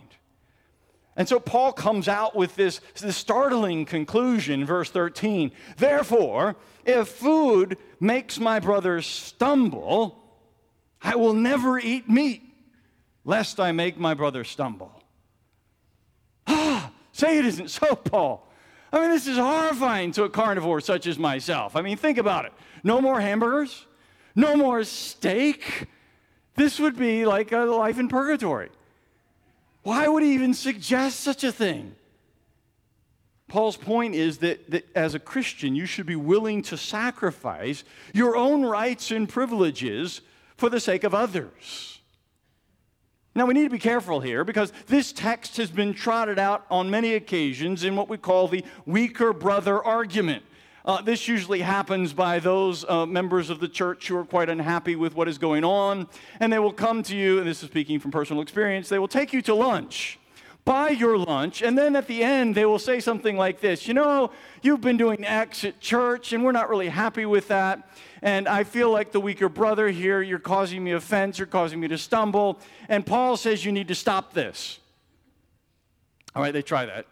And 1.15 1.30
so 1.30 1.39
Paul 1.39 1.71
comes 1.71 2.08
out 2.08 2.36
with 2.36 2.56
this, 2.56 2.82
this 2.99 3.15
startling 3.15 3.86
conclusion, 3.86 4.65
verse 4.65 4.89
13. 4.89 5.51
Therefore, 5.77 6.56
if 6.84 7.10
food 7.10 7.77
makes 7.99 8.39
my 8.39 8.60
brothers 8.60 9.06
stumble, 9.06 10.17
I 11.03 11.15
will 11.15 11.33
never 11.33 11.79
eat 11.79 12.09
meat, 12.09 12.43
lest 13.25 13.59
I 13.59 13.71
make 13.71 13.97
my 13.97 14.13
brother 14.13 14.43
stumble. 14.43 15.01
Ah, 16.47 16.91
say 17.11 17.39
it 17.39 17.45
isn't 17.45 17.69
so, 17.69 17.95
Paul. 17.95 18.47
I 18.93 18.99
mean, 18.99 19.09
this 19.09 19.27
is 19.27 19.37
horrifying 19.37 20.11
to 20.13 20.23
a 20.23 20.29
carnivore 20.29 20.81
such 20.81 21.07
as 21.07 21.17
myself. 21.17 21.75
I 21.75 21.81
mean, 21.81 21.97
think 21.97 22.17
about 22.17 22.45
it. 22.45 22.53
No 22.83 22.99
more 22.99 23.21
hamburgers, 23.21 23.85
no 24.35 24.55
more 24.55 24.83
steak. 24.83 25.87
This 26.55 26.79
would 26.79 26.97
be 26.97 27.25
like 27.25 27.51
a 27.51 27.59
life 27.59 27.99
in 27.99 28.09
purgatory. 28.09 28.69
Why 29.83 30.07
would 30.07 30.23
he 30.23 30.33
even 30.33 30.53
suggest 30.53 31.21
such 31.21 31.43
a 31.43 31.51
thing? 31.51 31.95
Paul's 33.47 33.77
point 33.77 34.15
is 34.15 34.37
that, 34.39 34.69
that, 34.71 34.87
as 34.95 35.13
a 35.13 35.19
Christian, 35.19 35.75
you 35.75 35.85
should 35.85 36.05
be 36.05 36.15
willing 36.15 36.61
to 36.63 36.77
sacrifice 36.77 37.83
your 38.13 38.37
own 38.37 38.63
rights 38.63 39.11
and 39.11 39.27
privileges 39.27 40.21
for 40.62 40.69
the 40.69 40.80
sake 40.80 41.04
of 41.04 41.15
others. 41.15 42.02
Now, 43.34 43.47
we 43.47 43.56
need 43.56 43.63
to 43.63 43.71
be 43.71 43.80
careful 43.80 44.19
here 44.19 44.43
because 44.43 44.71
this 44.86 45.12
text 45.12 45.58
has 45.58 45.71
been 45.71 45.91
trotted 45.95 46.38
out 46.38 46.67
on 46.69 46.88
many 46.88 47.15
occasions 47.15 47.84
in 47.84 47.95
what 47.95 48.08
we 48.08 48.17
call 48.17 48.47
the 48.47 48.63
weaker 48.86 49.34
brother 49.34 49.84
argument. 49.84 50.43
Uh, 50.86 51.02
this 51.02 51.28
usually 51.28 51.62
happens 51.62 52.13
by 52.13 52.38
those 52.38 52.86
uh, 52.88 53.08
members 53.08 53.50
of 53.50 53.60
the 53.60 53.67
church 53.67 54.08
who 54.08 54.15
are 54.15 54.24
quite 54.24 54.50
unhappy 54.50 54.95
with 54.95 55.15
what 55.15 55.28
is 55.28 55.39
going 55.39 55.63
on, 55.63 56.08
and 56.39 56.54
they 56.54 56.60
will 56.60 56.74
come 56.74 57.02
to 57.04 57.17
you, 57.17 57.39
and 57.39 57.47
this 57.47 57.63
is 57.63 57.69
speaking 57.69 58.00
from 58.00 58.12
personal 58.12 58.43
experience, 58.43 58.88
they 58.88 59.00
will 59.00 59.08
take 59.08 59.34
you 59.34 59.41
to 59.41 59.56
lunch, 59.56 60.19
buy 60.65 60.89
your 60.89 61.17
lunch, 61.17 61.62
and 61.62 61.78
then 61.78 61.95
at 61.95 62.08
the 62.08 62.24
end 62.24 62.56
they 62.56 62.65
will 62.65 62.80
say 62.80 63.00
something 63.00 63.38
like 63.38 63.62
this 63.62 63.88
You 63.88 63.93
know, 63.93 64.32
you've 64.62 64.82
been 64.82 64.97
doing 64.97 65.26
X 65.26 65.63
at 65.63 65.80
church, 65.80 66.34
and 66.34 66.43
we're 66.43 66.52
not 66.52 66.69
really 66.69 66.89
happy 66.89 67.26
with 67.26 67.47
that 67.50 67.88
and 68.21 68.47
I 68.47 68.63
feel 68.63 68.91
like 68.91 69.12
the 69.12 69.19
weaker 69.19 69.50
brother 69.50 69.89
here. 69.89 70.21
You're 70.21 70.39
causing 70.39 70.84
me 70.84 70.91
offense, 70.91 71.39
you're 71.39 71.47
causing 71.47 71.80
me 71.80 71.88
to 71.88 71.97
stumble. 71.97 72.60
And 72.88 73.06
Paul 73.06 73.38
says 73.38 73.65
you 73.65 73.71
need 73.71 73.88
to 73.88 73.95
stop 73.95 74.34
this. 74.34 74.80
All 76.36 76.41
right, 76.41 76.54
they 76.54 76.62
try 76.62 76.86
that. 76.86 77.08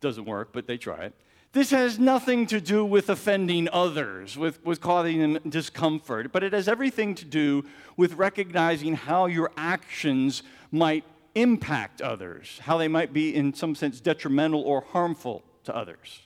Doesn't 0.00 0.24
work, 0.24 0.50
but 0.52 0.66
they 0.66 0.78
try 0.78 1.04
it. 1.04 1.14
This 1.52 1.70
has 1.72 1.98
nothing 1.98 2.46
to 2.46 2.60
do 2.60 2.84
with 2.84 3.10
offending 3.10 3.68
others, 3.72 4.38
with, 4.38 4.64
with 4.64 4.80
causing 4.80 5.18
them 5.18 5.38
discomfort, 5.48 6.30
but 6.30 6.44
it 6.44 6.52
has 6.52 6.68
everything 6.68 7.16
to 7.16 7.24
do 7.24 7.64
with 7.96 8.14
recognizing 8.14 8.94
how 8.94 9.26
your 9.26 9.50
actions 9.56 10.44
might 10.70 11.04
impact 11.34 12.00
others, 12.00 12.60
how 12.62 12.78
they 12.78 12.88
might 12.88 13.12
be, 13.12 13.34
in 13.34 13.54
some 13.54 13.74
sense, 13.74 14.00
detrimental 14.00 14.62
or 14.62 14.80
harmful 14.80 15.42
to 15.64 15.74
others. 15.74 16.20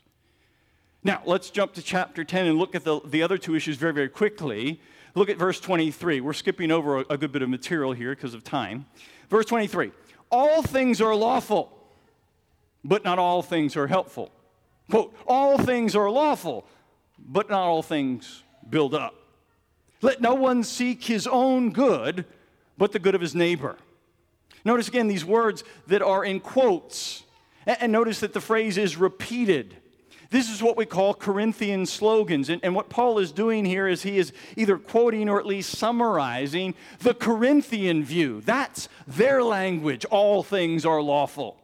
Now, 1.03 1.21
let's 1.27 1.51
jump 1.51 1.75
to 1.75 1.83
chapter 1.83 2.25
10 2.25 2.47
and 2.47 2.59
look 2.59 2.75
at 2.75 2.85
the, 2.85 3.01
the 3.05 3.23
other 3.23 3.37
two 3.37 3.55
issues 3.55 3.77
very, 3.77 3.93
very 3.93 4.09
quickly. 4.09 4.81
Look 5.15 5.29
at 5.29 5.37
verse 5.37 5.61
23. 5.61 6.21
We're 6.21 6.33
skipping 6.33 6.71
over 6.71 7.01
a, 7.01 7.05
a 7.11 7.19
good 7.19 7.31
bit 7.31 7.43
of 7.43 7.51
material 7.51 7.93
here 7.93 8.15
because 8.15 8.33
of 8.33 8.43
time. 8.43 8.87
Verse 9.29 9.45
23 9.47 9.93
All 10.31 10.63
things 10.63 11.01
are 11.01 11.15
lawful, 11.15 11.77
but 12.83 13.05
not 13.05 13.19
all 13.19 13.43
things 13.43 13.77
are 13.77 13.87
helpful. 13.87 14.33
Quote, 14.91 15.15
All 15.27 15.59
things 15.59 15.95
are 15.95 16.11
lawful, 16.11 16.67
but 17.19 17.51
not 17.51 17.63
all 17.63 17.83
things 17.83 18.43
build 18.69 18.95
up. 18.95 19.15
Let 20.01 20.21
no 20.21 20.35
one 20.35 20.63
seek 20.63 21.05
his 21.05 21.27
own 21.27 21.71
good, 21.71 22.25
but 22.77 22.93
the 22.93 22.99
good 22.99 23.15
of 23.15 23.21
his 23.21 23.35
neighbor. 23.35 23.77
Notice 24.65 24.89
again 24.89 25.09
these 25.09 25.25
words 25.25 25.63
that 25.87 26.03
are 26.03 26.25
in 26.25 26.41
quotes. 26.41 27.25
And 27.67 27.93
notice 27.93 28.21
that 28.21 28.33
the 28.33 28.41
phrase 28.41 28.77
is 28.77 28.97
repeated. 28.97 29.77
This 30.31 30.51
is 30.51 30.63
what 30.63 30.77
we 30.77 30.87
call 30.87 31.15
Corinthian 31.15 31.87
slogans. 31.87 32.49
And, 32.49 32.61
and, 32.65 32.75
what 32.75 32.89
Paul 32.89 33.19
is 33.19 33.31
doing 33.31 33.65
here 33.65 33.87
is 33.87 34.03
he 34.03 34.19
is 34.19 34.33
either 34.57 34.79
quoting 34.79 35.29
or 35.29 35.39
at 35.39 35.47
least 35.47 35.77
summarizing 35.77 36.75
the 37.01 37.15
Corinthian 37.15 38.03
view. 38.03 38.41
That's 38.41 38.89
their 39.07 39.43
language. 39.45 40.05
All 40.07 40.43
things 40.43 40.85
are 40.85 41.01
lawful. 41.01 41.57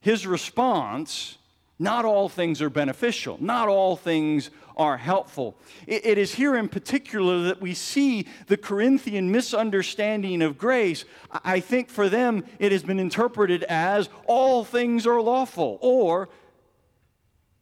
His 0.00 0.26
response 0.26 1.36
not 1.80 2.04
all 2.04 2.28
things 2.28 2.60
are 2.60 2.68
beneficial, 2.68 3.38
not 3.40 3.66
all 3.66 3.96
things 3.96 4.50
are 4.76 4.98
helpful. 4.98 5.56
it, 5.86 6.04
it 6.04 6.18
is 6.18 6.34
here 6.34 6.54
in 6.54 6.68
particular 6.68 7.42
that 7.44 7.60
we 7.60 7.72
see 7.72 8.26
the 8.48 8.56
Corinthian 8.56 9.32
misunderstanding 9.32 10.42
of 10.42 10.58
grace. 10.58 11.06
I 11.44 11.60
think 11.60 11.88
for 11.88 12.10
them 12.10 12.44
it 12.58 12.70
has 12.70 12.82
been 12.82 13.00
interpreted 13.00 13.62
as 13.64 14.10
all 14.26 14.62
things 14.62 15.06
are 15.06 15.22
lawful 15.22 15.78
or 15.80 16.28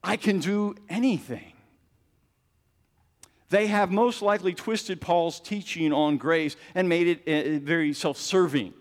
I 0.03 0.17
can 0.17 0.41
do 0.41 0.75
anything. 0.89 1.53
They 3.51 3.69
have 3.69 3.91
most 3.91 4.21
likely 4.21 4.53
twisted 4.53 5.01
Paul's 5.01 5.41
teaching 5.41 5.93
on 5.93 6.19
grace 6.19 6.57
and 6.75 6.89
made 6.89 7.07
it 7.07 7.61
uh, 7.61 7.65
very 7.65 7.93
self 7.93 8.19
serving. 8.19 8.75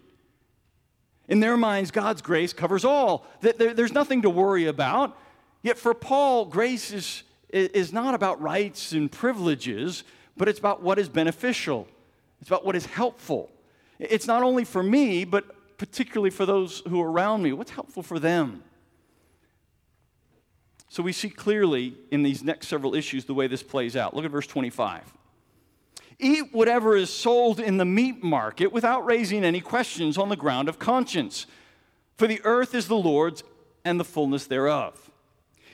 In 1.27 1.41
their 1.41 1.57
minds, 1.57 1.91
God's 1.91 2.21
grace 2.21 2.53
covers 2.53 2.85
all. 2.85 3.27
There's 3.41 3.93
nothing 3.93 4.23
to 4.23 4.29
worry 4.29 4.65
about. 4.65 5.17
Yet 5.61 5.77
for 5.77 5.93
Paul, 5.93 6.45
grace 6.45 6.91
is, 6.91 7.23
is 7.49 7.91
not 7.91 8.13
about 8.13 8.41
rights 8.41 8.91
and 8.91 9.11
privileges, 9.11 10.03
but 10.35 10.47
it's 10.47 10.59
about 10.59 10.81
what 10.81 10.99
is 10.99 11.09
beneficial, 11.09 11.87
it's 12.39 12.49
about 12.49 12.65
what 12.65 12.75
is 12.75 12.85
helpful. 12.85 13.49
It's 13.99 14.27
not 14.27 14.43
only 14.43 14.63
for 14.63 14.83
me, 14.83 15.25
but 15.25 15.77
particularly 15.77 16.29
for 16.29 16.45
those 16.45 16.83
who 16.87 17.01
are 17.01 17.11
around 17.11 17.41
me. 17.41 17.51
What's 17.51 17.71
helpful 17.71 18.03
for 18.03 18.19
them? 18.19 18.63
So 20.89 21.03
we 21.03 21.11
see 21.11 21.29
clearly 21.29 21.95
in 22.11 22.23
these 22.23 22.43
next 22.43 22.67
several 22.67 22.95
issues 22.95 23.25
the 23.25 23.33
way 23.33 23.47
this 23.47 23.63
plays 23.63 23.95
out. 23.95 24.15
Look 24.15 24.25
at 24.25 24.31
verse 24.31 24.47
25. 24.47 25.13
Eat 26.19 26.53
whatever 26.53 26.95
is 26.95 27.11
sold 27.11 27.59
in 27.59 27.77
the 27.77 27.85
meat 27.85 28.23
market 28.23 28.71
without 28.71 29.05
raising 29.05 29.43
any 29.43 29.61
questions 29.61 30.17
on 30.17 30.29
the 30.29 30.35
ground 30.35 30.67
of 30.67 30.79
conscience, 30.79 31.45
for 32.17 32.27
the 32.27 32.41
earth 32.43 32.73
is 32.73 32.87
the 32.87 32.97
Lord's 32.97 33.43
and 33.85 33.99
the 33.99 34.03
fullness 34.03 34.47
thereof. 34.47 35.11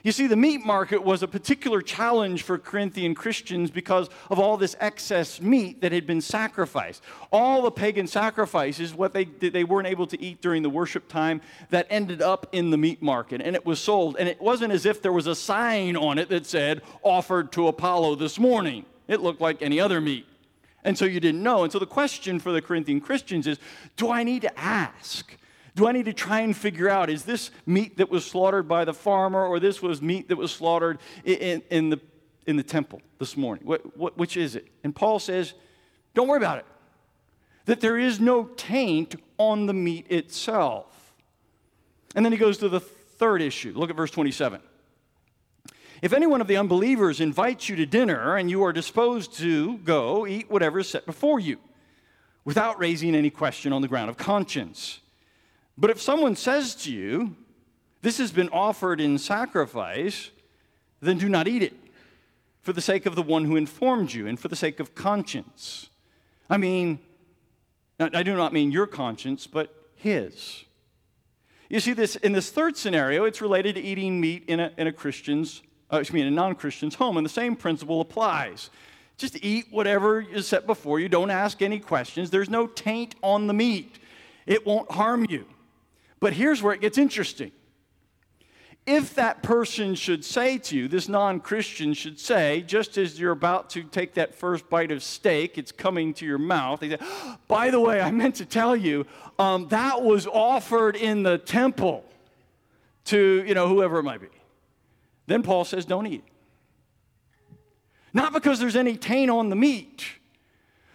You 0.03 0.11
see, 0.11 0.27
the 0.27 0.35
meat 0.35 0.65
market 0.65 1.01
was 1.01 1.23
a 1.23 1.29
particular 1.29 1.81
challenge 1.81 2.43
for 2.43 2.57
Corinthian 2.57 3.15
Christians 3.15 3.71
because 3.71 4.09
of 4.29 4.37
all 4.37 4.57
this 4.57 4.75
excess 4.81 5.39
meat 5.39 5.79
that 5.79 5.93
had 5.93 6.05
been 6.05 6.19
sacrificed. 6.19 7.01
All 7.31 7.61
the 7.61 7.71
pagan 7.71 8.07
sacrifices, 8.07 8.93
what 8.93 9.13
they, 9.13 9.23
they 9.23 9.63
weren't 9.63 9.87
able 9.87 10.05
to 10.07 10.21
eat 10.21 10.41
during 10.41 10.61
the 10.61 10.69
worship 10.69 11.07
time, 11.07 11.39
that 11.69 11.87
ended 11.89 12.21
up 12.21 12.47
in 12.51 12.69
the 12.69 12.77
meat 12.77 13.01
market 13.01 13.41
and 13.41 13.55
it 13.55 13.65
was 13.65 13.79
sold. 13.79 14.17
And 14.19 14.27
it 14.27 14.41
wasn't 14.41 14.73
as 14.73 14.85
if 14.85 15.01
there 15.01 15.13
was 15.13 15.25
a 15.25 15.35
sign 15.35 15.95
on 15.95 16.17
it 16.17 16.27
that 16.27 16.45
said, 16.45 16.81
offered 17.01 17.53
to 17.53 17.69
Apollo 17.69 18.15
this 18.15 18.37
morning. 18.37 18.85
It 19.07 19.21
looked 19.21 19.39
like 19.39 19.61
any 19.61 19.79
other 19.79 20.01
meat. 20.01 20.27
And 20.83 20.97
so 20.97 21.05
you 21.05 21.21
didn't 21.21 21.41
know. 21.41 21.63
And 21.63 21.71
so 21.71 21.79
the 21.79 21.85
question 21.85 22.39
for 22.39 22.51
the 22.51 22.61
Corinthian 22.61 22.99
Christians 22.99 23.47
is 23.47 23.57
do 23.95 24.11
I 24.11 24.23
need 24.23 24.41
to 24.41 24.59
ask? 24.59 25.37
Do 25.75 25.87
I 25.87 25.91
need 25.91 26.05
to 26.05 26.13
try 26.13 26.41
and 26.41 26.55
figure 26.55 26.87
out 26.87 27.09
is 27.09 27.23
this 27.23 27.49
meat 27.65 27.97
that 27.97 28.09
was 28.09 28.25
slaughtered 28.25 28.67
by 28.67 28.85
the 28.85 28.93
farmer 28.93 29.45
or 29.45 29.59
this 29.59 29.81
was 29.81 30.01
meat 30.01 30.29
that 30.29 30.35
was 30.35 30.51
slaughtered 30.51 30.99
in, 31.23 31.63
in 31.69 31.89
the, 31.89 31.99
in 32.45 32.57
the 32.57 32.63
temple 32.63 33.01
this 33.17 33.35
morning? 33.35 33.65
What, 33.65 33.97
what, 33.97 34.17
which 34.17 34.37
is 34.37 34.55
it? 34.55 34.67
And 34.83 34.95
Paul 34.95 35.19
says, 35.19 35.53
don't 36.13 36.27
worry 36.27 36.37
about 36.37 36.59
it. 36.59 36.65
That 37.65 37.81
there 37.81 37.97
is 37.97 38.19
no 38.19 38.43
taint 38.43 39.15
on 39.37 39.65
the 39.65 39.73
meat 39.73 40.11
itself. 40.11 41.13
And 42.15 42.23
then 42.23 42.31
he 42.31 42.37
goes 42.37 42.59
to 42.59 42.69
the 42.69 42.79
third 42.79 43.41
issue. 43.41 43.73
Look 43.75 43.89
at 43.89 43.95
verse 43.95 44.11
27. 44.11 44.61
If 46.03 46.11
any 46.11 46.27
one 46.27 46.41
of 46.41 46.47
the 46.47 46.57
unbelievers 46.57 47.21
invites 47.21 47.69
you 47.69 47.77
to 47.77 47.85
dinner 47.85 48.35
and 48.35 48.49
you 48.49 48.63
are 48.63 48.73
disposed 48.73 49.35
to 49.37 49.77
go, 49.77 50.27
eat 50.27 50.51
whatever 50.51 50.79
is 50.79 50.89
set 50.89 51.05
before 51.05 51.39
you, 51.39 51.57
without 52.43 52.77
raising 52.77 53.15
any 53.15 53.29
question 53.29 53.71
on 53.71 53.81
the 53.81 53.87
ground 53.87 54.09
of 54.09 54.17
conscience. 54.17 54.99
But 55.77 55.89
if 55.89 56.01
someone 56.01 56.35
says 56.35 56.75
to 56.75 56.91
you, 56.91 57.35
This 58.03 58.17
has 58.17 58.33
been 58.33 58.49
offered 58.49 58.99
in 58.99 59.17
sacrifice, 59.17 60.29
then 61.01 61.17
do 61.17 61.29
not 61.29 61.47
eat 61.47 61.63
it 61.63 61.73
for 62.61 62.73
the 62.73 62.81
sake 62.81 63.05
of 63.05 63.15
the 63.15 63.21
one 63.21 63.45
who 63.45 63.55
informed 63.55 64.13
you 64.13 64.27
and 64.27 64.37
for 64.37 64.49
the 64.49 64.57
sake 64.57 64.81
of 64.81 64.93
conscience. 64.93 65.89
I 66.49 66.57
mean, 66.57 66.99
I 67.97 68.21
do 68.21 68.35
not 68.35 68.51
mean 68.51 68.73
your 68.73 68.87
conscience, 68.87 69.47
but 69.47 69.73
his. 69.95 70.65
You 71.69 71.79
see, 71.79 71.93
this 71.93 72.17
in 72.17 72.33
this 72.33 72.51
third 72.51 72.75
scenario, 72.75 73.23
it's 73.23 73.41
related 73.41 73.75
to 73.75 73.81
eating 73.81 74.19
meat 74.19 74.43
in 74.47 74.59
a, 74.59 74.71
in 74.77 74.87
a 74.87 74.91
Christian's, 74.91 75.61
uh, 75.91 75.99
excuse 75.99 76.13
me, 76.13 76.21
in 76.21 76.27
a 76.27 76.31
non-Christian's 76.31 76.95
home, 76.95 77.15
and 77.15 77.25
the 77.25 77.29
same 77.29 77.55
principle 77.55 78.01
applies. 78.01 78.69
Just 79.17 79.41
eat 79.41 79.67
whatever 79.71 80.19
is 80.19 80.45
set 80.45 80.67
before 80.67 80.99
you. 80.99 81.07
Don't 81.07 81.29
ask 81.29 81.61
any 81.61 81.79
questions. 81.79 82.31
There's 82.31 82.49
no 82.49 82.67
taint 82.67 83.15
on 83.21 83.47
the 83.47 83.53
meat. 83.53 83.97
It 84.45 84.65
won't 84.65 84.91
harm 84.91 85.25
you. 85.29 85.45
But 86.23 86.31
here's 86.31 86.63
where 86.63 86.73
it 86.73 86.79
gets 86.79 86.97
interesting. 86.97 87.51
If 88.85 89.15
that 89.15 89.43
person 89.43 89.93
should 89.93 90.23
say 90.23 90.57
to 90.57 90.77
you, 90.77 90.87
this 90.87 91.09
non 91.09 91.41
Christian 91.41 91.93
should 91.93 92.17
say, 92.17 92.63
just 92.65 92.97
as 92.97 93.19
you're 93.19 93.33
about 93.33 93.69
to 93.71 93.83
take 93.83 94.13
that 94.13 94.33
first 94.33 94.69
bite 94.69 94.93
of 94.93 95.03
steak, 95.03 95.57
it's 95.57 95.73
coming 95.73 96.13
to 96.13 96.25
your 96.25 96.37
mouth, 96.37 96.79
they 96.79 96.91
say, 96.91 96.97
By 97.49 97.71
the 97.71 97.81
way, 97.81 97.99
I 97.99 98.09
meant 98.11 98.35
to 98.35 98.45
tell 98.45 98.73
you, 98.73 99.05
um, 99.37 99.67
that 99.67 100.01
was 100.01 100.25
offered 100.25 100.95
in 100.95 101.23
the 101.23 101.39
temple 101.39 102.05
to, 103.03 103.43
you 103.45 103.53
know, 103.53 103.67
whoever 103.67 103.99
it 103.99 104.03
might 104.03 104.21
be. 104.21 104.27
Then 105.27 105.43
Paul 105.43 105.65
says, 105.65 105.83
Don't 105.83 106.07
eat. 106.07 106.23
Not 108.13 108.31
because 108.31 108.61
there's 108.61 108.77
any 108.77 108.95
taint 108.95 109.29
on 109.29 109.49
the 109.49 109.57
meat, 109.57 110.05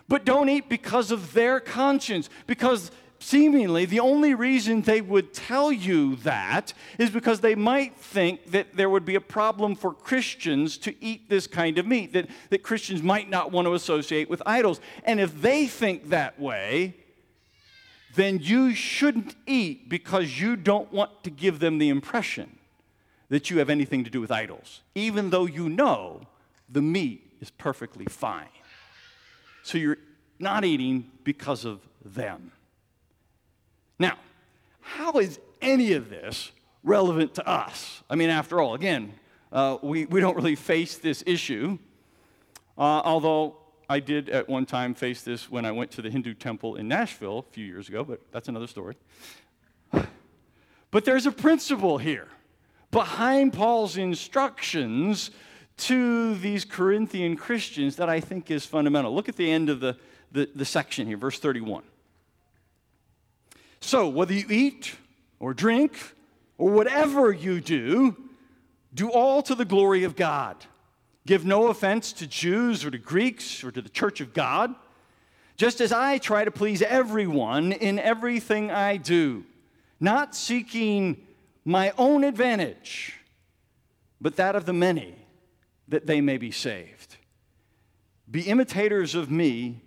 but 0.09 0.25
don't 0.25 0.49
eat 0.49 0.71
because 0.71 1.11
of 1.11 1.35
their 1.35 1.61
conscience, 1.61 2.31
because 2.47 2.91
seemingly 3.21 3.85
the 3.85 4.01
only 4.01 4.35
reason 4.35 4.83
they 4.83 5.01
would 5.01 5.35
tell 5.35 5.73
you 5.73 6.17
that 6.17 6.73
is 6.99 7.11
because 7.11 7.41
they 7.41 7.55
might 7.55 7.97
think 7.97 8.51
that 8.53 8.77
there 8.77 8.89
would 8.89 9.05
be 9.05 9.15
a 9.15 9.21
problem 9.21 9.75
for 9.75 9.93
Christians 9.93 10.79
to 10.79 10.95
eat 11.05 11.29
this 11.29 11.47
kind 11.47 11.79
of 11.79 11.87
meat, 11.87 12.13
that, 12.13 12.29
that 12.51 12.63
Christians 12.63 13.03
might 13.03 13.29
not 13.29 13.51
want 13.51 13.67
to 13.67 13.75
associate 13.75 14.31
with 14.31 14.43
idols. 14.47 14.81
And 15.05 15.21
if 15.21 15.41
they 15.41 15.67
think 15.67 16.11
that 16.11 16.39
way, 16.41 16.95
then 18.15 18.39
you 18.41 18.75
shouldn't 18.75 19.35
eat 19.47 19.89
because 19.89 20.41
you 20.41 20.57
don't 20.57 20.93
want 20.93 21.23
to 21.25 21.31
give 21.31 21.59
them 21.59 21.79
the 21.79 21.89
impression 21.89 22.59
that 23.29 23.51
you 23.51 23.59
have 23.59 23.69
anything 23.69 24.05
to 24.05 24.11
do 24.11 24.21
with 24.21 24.33
idols, 24.33 24.81
even 24.95 25.31
though 25.31 25.47
you 25.47 25.69
know 25.69 26.23
the 26.69 26.83
meat 26.83 27.31
is 27.41 27.51
perfectly 27.51 28.07
fine. 28.07 28.49
So 29.63 29.77
you're 29.77 29.99
not 30.39 30.65
eating 30.65 31.11
because 31.25 31.65
of 31.65 31.81
them. 32.05 32.53
Now, 33.99 34.17
how 34.81 35.19
is 35.19 35.41
any 35.61 35.93
of 35.93 36.09
this 36.09 36.53
relevant 36.83 37.35
to 37.35 37.49
us? 37.49 38.03
I 38.09 38.15
mean, 38.15 38.31
after 38.31 38.61
all, 38.61 38.75
again, 38.75 39.13
uh, 39.53 39.79
we, 39.83 40.07
we 40.07 40.21
don't 40.21 40.37
really 40.37 40.55
face 40.55 40.97
this 40.99 41.23
issue, 41.27 41.79
uh, 42.77 43.03
although 43.05 43.57
I 43.89 44.01
did 44.01 44.29
at 44.29 44.49
one 44.49 44.67
time 44.67 44.95
face 44.95 45.23
this 45.23 45.51
when 45.51 45.65
I 45.65 45.73
went 45.73 45.91
to 45.93 46.03
the 46.03 46.11
Hindu 46.11 46.35
temple 46.35 46.77
in 46.77 46.89
Nashville 46.89 47.39
a 47.39 47.53
few 47.53 47.65
years 47.65 47.89
ago, 47.89 48.05
but 48.05 48.21
that's 48.31 48.49
another 48.49 48.67
story. 48.67 48.97
But 50.91 51.05
there's 51.05 51.27
a 51.27 51.33
principle 51.33 51.99
here 51.99 52.29
behind 52.91 53.53
Paul's 53.53 53.97
instructions 53.97 55.31
to 55.79 56.35
these 56.37 56.65
Corinthian 56.65 57.37
Christians 57.37 57.97
that 57.97 58.09
I 58.09 58.21
think 58.21 58.51
is 58.51 58.65
fundamental. 58.65 59.15
Look 59.15 59.29
at 59.29 59.37
the 59.37 59.51
end 59.51 59.69
of 59.69 59.81
the, 59.81 59.97
the, 60.33 60.49
the 60.55 60.65
section 60.65 61.07
here, 61.07 61.17
verse 61.17 61.39
31. 61.39 61.83
So, 63.81 64.09
whether 64.09 64.33
you 64.33 64.47
eat 64.51 64.95
or 65.39 65.55
drink 65.55 65.97
or 66.57 66.71
whatever 66.71 67.33
you 67.33 67.61
do, 67.61 68.17
do 68.93 69.11
all 69.11 69.43
to 69.43 69.55
the 69.55 69.65
glory 69.65 70.05
of 70.05 70.17
God. 70.17 70.57
Give 71.27 71.45
no 71.45 71.69
offense 71.69 72.13
to 72.15 72.27
Jews 72.27 72.85
or 72.85 72.91
to 72.91 72.99
Greeks 72.99 73.63
or 73.63 73.71
to 73.71 73.83
the 73.83 73.89
church 73.89 74.21
of 74.21 74.33
God, 74.33 74.75
just 75.57 75.81
as 75.81 75.93
I 75.93 76.19
try 76.19 76.45
to 76.45 76.51
please 76.51 76.83
everyone 76.83 77.73
in 77.73 77.99
everything 77.99 78.71
I 78.71 78.97
do, 78.97 79.45
not 80.01 80.35
seeking 80.35 81.27
my 81.65 81.93
own 81.99 82.25
advantage, 82.25 83.15
but 84.21 84.37
that 84.37 84.57
of 84.57 84.65
the 84.65 84.73
many, 84.73 85.15
that 85.87 86.07
they 86.07 86.21
may 86.21 86.39
be 86.39 86.51
saved. 86.51 87.17
Be 88.31 88.43
imitators 88.43 89.15
of 89.15 89.31
me 89.31 89.83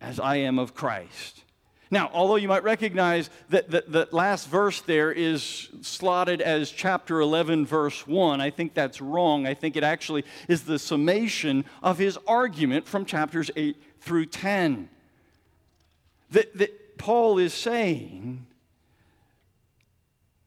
as 0.00 0.20
I 0.20 0.36
am 0.36 0.58
of 0.58 0.74
Christ. 0.74 1.44
Now, 1.92 2.08
although 2.12 2.36
you 2.36 2.46
might 2.46 2.62
recognize 2.62 3.30
that 3.48 3.70
the 3.70 4.08
last 4.12 4.48
verse 4.48 4.80
there 4.80 5.10
is 5.10 5.68
slotted 5.82 6.40
as 6.40 6.70
chapter 6.70 7.20
11, 7.20 7.66
verse 7.66 8.06
1, 8.06 8.40
I 8.40 8.50
think 8.50 8.74
that's 8.74 9.00
wrong. 9.00 9.44
I 9.44 9.54
think 9.54 9.76
it 9.76 9.82
actually 9.82 10.24
is 10.46 10.62
the 10.62 10.78
summation 10.78 11.64
of 11.82 11.98
his 11.98 12.16
argument 12.28 12.86
from 12.86 13.04
chapters 13.04 13.50
8 13.56 13.76
through 14.00 14.26
10. 14.26 14.88
That, 16.30 16.56
that 16.58 16.96
Paul 16.96 17.38
is 17.38 17.52
saying 17.52 18.46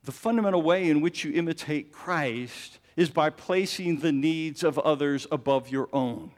the 0.05 0.13
fundamental 0.13 0.61
way 0.61 0.89
in 0.89 1.01
which 1.01 1.25
you 1.25 1.33
imitate 1.33 1.91
Christ 1.91 2.79
is 2.95 3.09
by 3.09 3.29
placing 3.29 3.99
the 3.99 4.11
needs 4.13 4.63
of 4.63 4.79
others 4.79 5.27
above 5.29 5.69
your 5.69 5.89
own. 5.91 6.31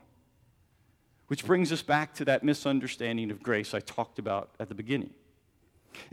Which 1.28 1.46
brings 1.46 1.72
us 1.72 1.82
back 1.82 2.14
to 2.16 2.26
that 2.26 2.44
misunderstanding 2.44 3.32
of 3.32 3.42
grace 3.42 3.74
I 3.74 3.80
talked 3.80 4.20
about 4.20 4.52
at 4.60 4.70
the 4.70 4.76
beginning. 4.76 5.12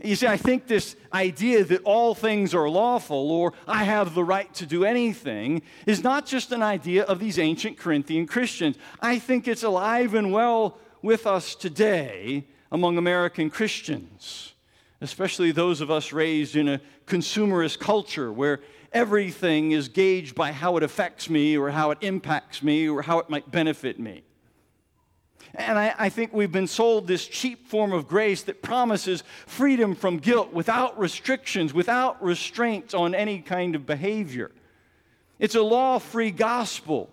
You 0.03 0.15
see, 0.15 0.27
I 0.27 0.37
think 0.37 0.67
this 0.67 0.95
idea 1.13 1.63
that 1.65 1.81
all 1.83 2.15
things 2.15 2.53
are 2.53 2.69
lawful 2.69 3.31
or 3.31 3.53
I 3.67 3.83
have 3.83 4.15
the 4.15 4.23
right 4.23 4.53
to 4.55 4.65
do 4.65 4.85
anything 4.85 5.61
is 5.85 6.03
not 6.03 6.25
just 6.25 6.51
an 6.51 6.61
idea 6.61 7.03
of 7.03 7.19
these 7.19 7.37
ancient 7.39 7.77
Corinthian 7.77 8.25
Christians. 8.25 8.77
I 9.01 9.19
think 9.19 9.47
it's 9.47 9.63
alive 9.63 10.13
and 10.13 10.31
well 10.31 10.77
with 11.01 11.27
us 11.27 11.55
today 11.55 12.47
among 12.71 12.97
American 12.97 13.49
Christians, 13.49 14.53
especially 15.01 15.51
those 15.51 15.81
of 15.81 15.91
us 15.91 16.11
raised 16.11 16.55
in 16.55 16.67
a 16.67 16.81
consumerist 17.05 17.79
culture 17.79 18.31
where 18.31 18.61
everything 18.91 19.71
is 19.71 19.89
gauged 19.89 20.33
by 20.33 20.51
how 20.51 20.77
it 20.77 20.83
affects 20.83 21.29
me 21.29 21.57
or 21.57 21.69
how 21.69 21.91
it 21.91 21.97
impacts 22.01 22.63
me 22.63 22.87
or 22.87 23.01
how 23.01 23.19
it 23.19 23.29
might 23.29 23.51
benefit 23.51 23.99
me. 23.99 24.23
And 25.55 25.77
I, 25.77 25.93
I, 25.97 26.09
think 26.09 26.33
we've 26.33 26.51
been 26.51 26.67
sold 26.67 27.05
this 27.05 27.27
cheap 27.27 27.67
form 27.67 27.93
of 27.93 28.07
grace 28.07 28.41
that 28.43 28.63
promises 28.63 29.23
freedom 29.45 29.93
from 29.93 30.17
guilt 30.17 30.51
without 30.51 30.97
restrictions, 30.97 31.73
without 31.73 32.23
restraints 32.23 32.95
on 32.95 33.13
any 33.13 33.39
kind 33.39 33.75
of 33.75 33.85
behavior. 33.85 34.49
It's 35.37 35.53
a 35.53 35.61
law 35.61 35.99
free 35.99 36.31
gospel 36.31 37.11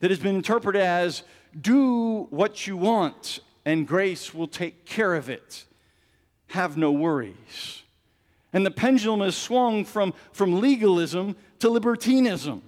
that 0.00 0.10
has 0.10 0.18
been 0.18 0.36
interpreted 0.36 0.80
as 0.80 1.24
do 1.60 2.26
what 2.30 2.66
you 2.66 2.76
want 2.76 3.40
and 3.64 3.86
grace 3.86 4.34
will 4.34 4.48
take 4.48 4.84
care 4.86 5.14
of 5.14 5.28
it. 5.28 5.64
Have 6.48 6.76
no 6.76 6.92
worries. 6.92 7.82
And 8.52 8.64
the 8.64 8.70
pendulum 8.70 9.20
has 9.20 9.36
swung 9.36 9.84
from, 9.84 10.14
from 10.32 10.60
legalism 10.60 11.36
to 11.58 11.68
libertinism. 11.68 12.62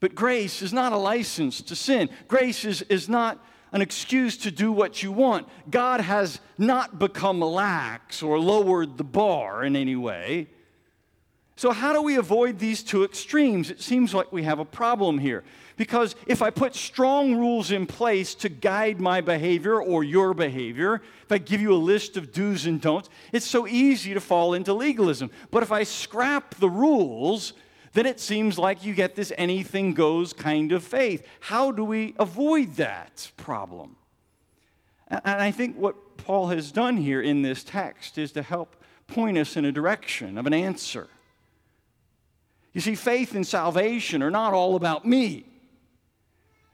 But 0.00 0.14
grace 0.14 0.62
is 0.62 0.72
not 0.72 0.92
a 0.92 0.96
license 0.96 1.60
to 1.62 1.76
sin. 1.76 2.08
Grace 2.28 2.64
is, 2.64 2.82
is 2.82 3.08
not 3.08 3.44
an 3.72 3.82
excuse 3.82 4.36
to 4.38 4.50
do 4.50 4.72
what 4.72 5.02
you 5.02 5.12
want. 5.12 5.48
God 5.70 6.00
has 6.00 6.40
not 6.56 6.98
become 6.98 7.40
lax 7.40 8.22
or 8.22 8.38
lowered 8.38 8.96
the 8.96 9.04
bar 9.04 9.64
in 9.64 9.76
any 9.76 9.96
way. 9.96 10.48
So, 11.56 11.72
how 11.72 11.92
do 11.92 12.00
we 12.00 12.14
avoid 12.14 12.60
these 12.60 12.84
two 12.84 13.02
extremes? 13.02 13.68
It 13.68 13.80
seems 13.80 14.14
like 14.14 14.32
we 14.32 14.44
have 14.44 14.60
a 14.60 14.64
problem 14.64 15.18
here. 15.18 15.42
Because 15.76 16.14
if 16.26 16.40
I 16.40 16.50
put 16.50 16.76
strong 16.76 17.34
rules 17.34 17.72
in 17.72 17.86
place 17.86 18.34
to 18.36 18.48
guide 18.48 19.00
my 19.00 19.20
behavior 19.20 19.82
or 19.82 20.04
your 20.04 20.34
behavior, 20.34 21.02
if 21.24 21.32
I 21.32 21.38
give 21.38 21.60
you 21.60 21.72
a 21.72 21.76
list 21.76 22.16
of 22.16 22.32
do's 22.32 22.66
and 22.66 22.80
don'ts, 22.80 23.08
it's 23.32 23.46
so 23.46 23.66
easy 23.66 24.14
to 24.14 24.20
fall 24.20 24.54
into 24.54 24.72
legalism. 24.72 25.32
But 25.50 25.64
if 25.64 25.72
I 25.72 25.82
scrap 25.82 26.54
the 26.56 26.70
rules, 26.70 27.54
then 27.92 28.06
it 28.06 28.20
seems 28.20 28.58
like 28.58 28.84
you 28.84 28.94
get 28.94 29.14
this 29.14 29.32
anything 29.38 29.94
goes 29.94 30.32
kind 30.32 30.72
of 30.72 30.84
faith. 30.84 31.26
How 31.40 31.70
do 31.70 31.84
we 31.84 32.14
avoid 32.18 32.74
that 32.76 33.30
problem? 33.36 33.96
And 35.08 35.20
I 35.24 35.50
think 35.50 35.76
what 35.76 36.18
Paul 36.18 36.48
has 36.48 36.70
done 36.70 36.98
here 36.98 37.22
in 37.22 37.42
this 37.42 37.64
text 37.64 38.18
is 38.18 38.32
to 38.32 38.42
help 38.42 38.76
point 39.06 39.38
us 39.38 39.56
in 39.56 39.64
a 39.64 39.72
direction 39.72 40.36
of 40.36 40.46
an 40.46 40.52
answer. 40.52 41.08
You 42.74 42.80
see, 42.80 42.94
faith 42.94 43.34
and 43.34 43.46
salvation 43.46 44.22
are 44.22 44.30
not 44.30 44.52
all 44.52 44.76
about 44.76 45.06
me. 45.06 45.46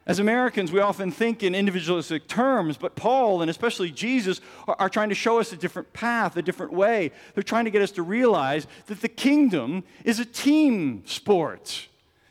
As 0.06 0.18
Americans, 0.18 0.70
we 0.70 0.80
often 0.80 1.10
think 1.10 1.42
in 1.42 1.54
individualistic 1.54 2.28
terms, 2.28 2.76
but 2.76 2.94
Paul 2.94 3.40
and 3.40 3.50
especially 3.50 3.90
Jesus 3.90 4.40
are, 4.68 4.76
are, 4.78 4.88
trying 4.90 5.08
to 5.08 5.14
show 5.14 5.40
us 5.40 5.52
a 5.52 5.56
different 5.56 5.92
path, 5.94 6.36
a 6.36 6.42
different 6.42 6.72
way. 6.74 7.10
They're 7.34 7.42
trying 7.42 7.64
to 7.64 7.70
get 7.70 7.80
us 7.80 7.90
to 7.92 8.02
realize 8.02 8.66
that 8.86 9.00
the 9.00 9.08
kingdom 9.08 9.82
is 10.04 10.20
a 10.20 10.26
team 10.26 11.04
sport, 11.06 11.88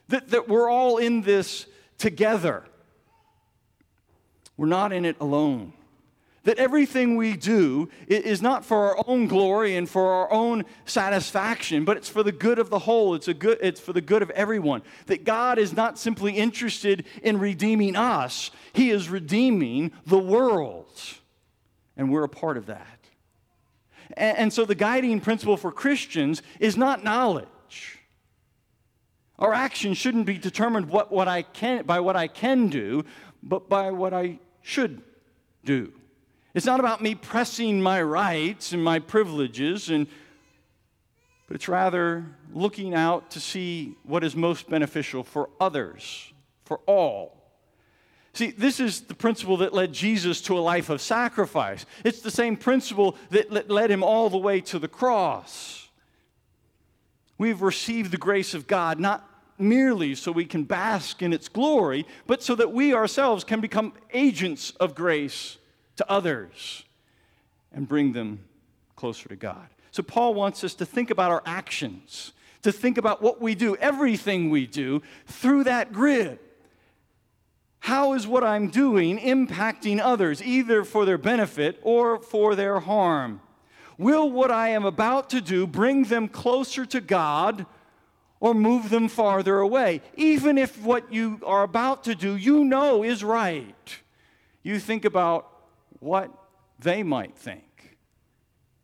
that, 0.09 0.29
that 0.29 0.47
we're 0.47 0.69
all 0.69 0.97
in 0.97 1.23
this 1.23 1.65
together. 1.97 2.63
We're 4.55 4.67
not 4.67 4.93
in 4.93 5.03
it 5.03 5.15
alone 5.19 5.73
that 6.43 6.58
everything 6.58 7.15
we 7.15 7.38
do 7.38 7.89
is 8.08 8.41
not 8.41 8.65
for 8.65 8.89
our 8.89 9.03
own 9.08 9.27
glory 9.27 9.75
and 9.75 9.89
for 9.89 10.12
our 10.12 10.32
own 10.32 10.65
satisfaction, 10.86 11.86
but 11.86 11.95
it's 11.95 12.10
for 12.10 12.21
the 12.21 12.32
good 12.32 12.60
of 12.60 12.69
the 12.69 12.79
whole. 12.79 13.15
It's, 13.15 13.29
a 13.29 13.34
good, 13.34 13.60
it's 13.62 13.79
for 13.79 13.93
the 13.93 14.01
good 14.01 14.21
of 14.21 14.29
everyone. 14.32 14.82
That 15.06 15.23
God 15.23 15.58
is 15.58 15.73
not 15.73 15.97
simply 15.97 16.34
interested 16.34 17.06
in 17.21 17.39
redeeming 17.39 17.95
us, 17.95 18.51
He 18.73 18.91
is 18.91 19.10
redeeming 19.10 19.91
the 20.06 20.19
world. 20.19 20.99
And 21.95 22.12
we're 22.12 22.23
a 22.23 22.29
part 22.29 22.58
of 22.58 22.65
that. 22.65 22.99
And, 24.17 24.38
and 24.38 24.53
so 24.53 24.65
the 24.65 24.75
guiding 24.75 25.21
principle 25.21 25.58
for 25.58 25.71
Christians 25.71 26.41
is 26.60 26.75
not 26.75 27.03
knowledge. 27.03 27.47
Our 29.39 29.53
action 29.53 29.93
shouldn't 29.93 30.25
be 30.25 30.38
determined 30.38 30.89
what, 30.89 31.12
what 31.12 31.27
I 31.27 31.41
can, 31.41 31.86
by 31.86 31.99
what 31.99 32.15
I 32.15 32.27
can 32.27 32.67
do, 32.67 33.06
but 33.41 33.69
by 33.69 33.91
what 33.91 34.13
I 34.13 34.39
should 34.62 35.01
do. 35.63 35.93
It's 36.53 36.65
not 36.67 36.79
about 36.79 37.01
me 37.01 37.15
pressing 37.15 37.81
my 37.81 38.01
rights 38.01 38.73
and 38.73 38.83
my 38.83 38.99
privileges, 38.99 39.89
and, 39.89 40.05
but 41.47 41.55
it's 41.55 41.67
rather 41.67 42.25
looking 42.53 42.93
out 42.93 43.31
to 43.31 43.39
see 43.39 43.95
what 44.03 44.23
is 44.23 44.35
most 44.35 44.69
beneficial 44.69 45.23
for 45.23 45.49
others, 45.59 46.31
for 46.65 46.79
all. 46.85 47.43
See, 48.33 48.51
this 48.51 48.79
is 48.79 49.01
the 49.01 49.15
principle 49.15 49.57
that 49.57 49.73
led 49.73 49.93
Jesus 49.93 50.41
to 50.41 50.57
a 50.57 50.61
life 50.61 50.89
of 50.89 51.01
sacrifice. 51.01 51.85
It's 52.03 52.21
the 52.21 52.31
same 52.31 52.55
principle 52.55 53.15
that 53.31 53.69
led 53.69 53.89
him 53.89 54.03
all 54.03 54.29
the 54.29 54.37
way 54.37 54.61
to 54.61 54.79
the 54.79 54.87
cross. 54.87 55.87
We've 57.39 57.63
received 57.63 58.11
the 58.11 58.17
grace 58.17 58.53
of 58.53 58.67
God 58.67 58.99
not 58.99 59.27
merely 59.57 60.13
so 60.13 60.31
we 60.31 60.45
can 60.45 60.63
bask 60.63 61.21
in 61.23 61.33
its 61.33 61.47
glory, 61.47 62.05
but 62.27 62.43
so 62.43 62.53
that 62.55 62.71
we 62.71 62.93
ourselves 62.93 63.43
can 63.43 63.59
become 63.59 63.93
agents 64.13 64.71
of 64.79 64.93
grace 64.93 65.57
to 65.97 66.10
others 66.10 66.84
and 67.71 67.88
bring 67.88 68.13
them 68.13 68.39
closer 68.95 69.29
to 69.29 69.36
God. 69.36 69.67
So, 69.91 70.03
Paul 70.03 70.34
wants 70.34 70.63
us 70.63 70.73
to 70.75 70.86
think 70.86 71.12
about 71.12 71.32
our 71.32 71.43
actions, 71.45 72.34
to 72.63 72.71
think 72.71 72.97
about 72.97 73.21
what 73.21 73.41
we 73.41 73.53
do, 73.56 73.75
everything 73.75 74.49
we 74.49 74.65
do, 74.65 75.01
through 75.27 75.65
that 75.65 75.93
grid. 75.93 76.39
How 77.79 78.13
is 78.13 78.25
what 78.25 78.43
I'm 78.43 78.69
doing 78.69 79.19
impacting 79.19 79.99
others, 79.99 80.41
either 80.41 80.84
for 80.84 81.06
their 81.06 81.17
benefit 81.17 81.79
or 81.84 82.21
for 82.21 82.56
their 82.56 82.79
harm? 82.79 83.41
Will 83.97 84.32
what 84.32 84.51
I 84.51 84.69
am 84.69 84.86
about 84.86 85.29
to 85.32 85.41
do 85.41 85.67
bring 85.67 86.06
them 86.06 86.27
closer 86.27 86.86
to 86.86 87.01
God 87.01 87.65
or 88.39 88.53
move 88.53 88.89
them 88.89 89.10
farther 89.10 89.60
away? 89.60 90.01
Even 90.15 90.58
if 90.58 90.82
what 90.82 91.13
you 91.13 91.39
are 91.45 91.63
about 91.63 92.06
to 92.06 92.15
do 92.15 92.36
you 92.36 92.63
know 92.63 93.03
is 93.03 93.23
right, 93.23 93.99
you 94.63 94.79
think 94.79 95.06
about 95.06 95.52
what 96.03 96.31
they 96.79 97.03
might 97.03 97.35
think 97.35 97.97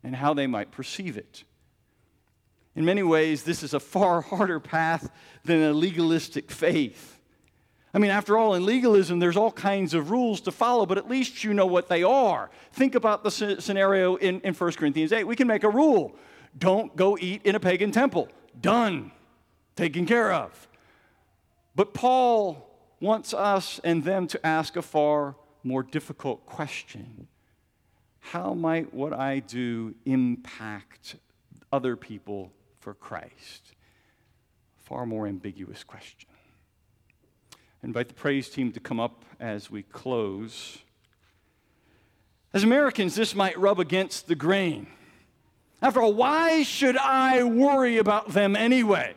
and 0.02 0.16
how 0.16 0.34
they 0.34 0.46
might 0.46 0.70
perceive 0.70 1.16
it. 1.16 1.44
In 2.74 2.84
many 2.84 3.02
ways, 3.02 3.42
this 3.42 3.62
is 3.62 3.74
a 3.74 3.80
far 3.80 4.20
harder 4.32 4.60
path 4.60 5.10
than 5.44 5.62
a 5.62 5.72
legalistic 5.72 6.50
faith. 6.50 7.18
I 7.92 7.98
mean, 7.98 8.10
after 8.10 8.38
all, 8.38 8.54
in 8.54 8.64
legalism, 8.64 9.18
there's 9.18 9.36
all 9.36 9.50
kinds 9.50 9.94
of 9.94 10.10
rules 10.10 10.40
to 10.42 10.52
follow, 10.52 10.86
but 10.86 10.96
at 10.96 11.08
least 11.08 11.42
you 11.42 11.52
know 11.52 11.66
what 11.66 11.88
they 11.88 12.04
are. 12.04 12.48
Think 12.72 12.94
about 12.94 13.24
the 13.24 13.30
scenario 13.30 14.14
in, 14.16 14.40
in 14.42 14.54
1 14.54 14.72
Corinthians 14.72 15.12
8. 15.12 15.24
We 15.24 15.34
can 15.34 15.48
make 15.48 15.64
a 15.64 15.68
rule 15.68 16.16
don't 16.56 16.94
go 16.96 17.16
eat 17.20 17.42
in 17.44 17.54
a 17.54 17.60
pagan 17.60 17.92
temple. 17.92 18.28
Done. 18.60 19.12
Taken 19.76 20.06
care 20.06 20.32
of. 20.32 20.68
But 21.74 21.94
Paul 21.94 22.66
wants 23.00 23.32
us 23.32 23.80
and 23.84 24.04
them 24.04 24.26
to 24.28 24.46
ask 24.46 24.76
a 24.76 24.82
far 24.82 25.36
more 25.62 25.82
difficult 25.82 26.46
question 26.46 27.28
How 28.20 28.54
might 28.54 28.92
what 28.92 29.12
I 29.12 29.40
do 29.40 29.94
impact 30.04 31.16
other 31.72 31.96
people 31.96 32.52
for 32.80 32.94
Christ? 32.94 33.74
Far 34.78 35.06
more 35.06 35.26
ambiguous 35.26 35.84
question. 35.84 36.28
I 37.54 37.86
invite 37.86 38.08
the 38.08 38.14
praise 38.14 38.50
team 38.50 38.72
to 38.72 38.80
come 38.80 39.00
up 39.00 39.24
as 39.38 39.70
we 39.70 39.82
close. 39.84 40.78
As 42.52 42.64
Americans, 42.64 43.14
this 43.14 43.34
might 43.34 43.58
rub 43.58 43.78
against 43.78 44.26
the 44.26 44.34
grain. 44.34 44.88
After 45.80 46.02
all, 46.02 46.12
why 46.12 46.62
should 46.62 46.96
I 46.96 47.44
worry 47.44 47.96
about 47.96 48.30
them 48.32 48.54
anyway? 48.54 49.14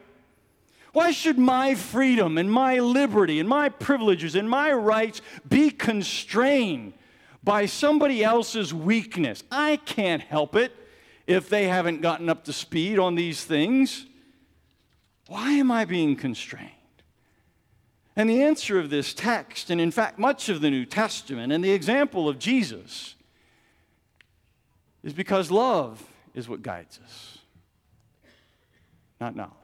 Why 0.93 1.11
should 1.11 1.39
my 1.39 1.73
freedom 1.73 2.37
and 2.37 2.51
my 2.51 2.79
liberty 2.79 3.39
and 3.39 3.49
my 3.49 3.67
privileges 3.69 4.35
and 4.35 4.47
my 4.47 4.71
rights 4.71 5.21
be 5.47 5.71
constrained 5.71 6.93
by 7.43 7.65
somebody 7.65 8.23
else's 8.23 8.73
weakness? 8.73 9.43
I 9.51 9.77
can't 9.77 10.21
help 10.21 10.55
it 10.55 10.71
if 11.25 11.49
they 11.49 11.67
haven't 11.67 12.01
gotten 12.01 12.29
up 12.29 12.43
to 12.45 12.53
speed 12.53 12.99
on 12.99 13.15
these 13.15 13.43
things. 13.43 14.05
Why 15.27 15.53
am 15.53 15.71
I 15.71 15.85
being 15.85 16.15
constrained? 16.15 16.69
And 18.15 18.29
the 18.29 18.43
answer 18.43 18.77
of 18.77 18.91
this 18.91 19.15
text, 19.15 19.71
and 19.71 19.81
in 19.81 19.89
fact, 19.89 20.19
much 20.19 20.47
of 20.47 20.61
the 20.61 20.69
New 20.69 20.85
Testament, 20.85 21.51
and 21.51 21.63
the 21.63 21.71
example 21.71 22.29
of 22.29 22.37
Jesus, 22.37 23.15
is 25.01 25.13
because 25.13 25.49
love 25.49 26.05
is 26.35 26.47
what 26.47 26.61
guides 26.61 26.99
us, 27.03 27.39
not 29.19 29.35
knowledge. 29.35 29.62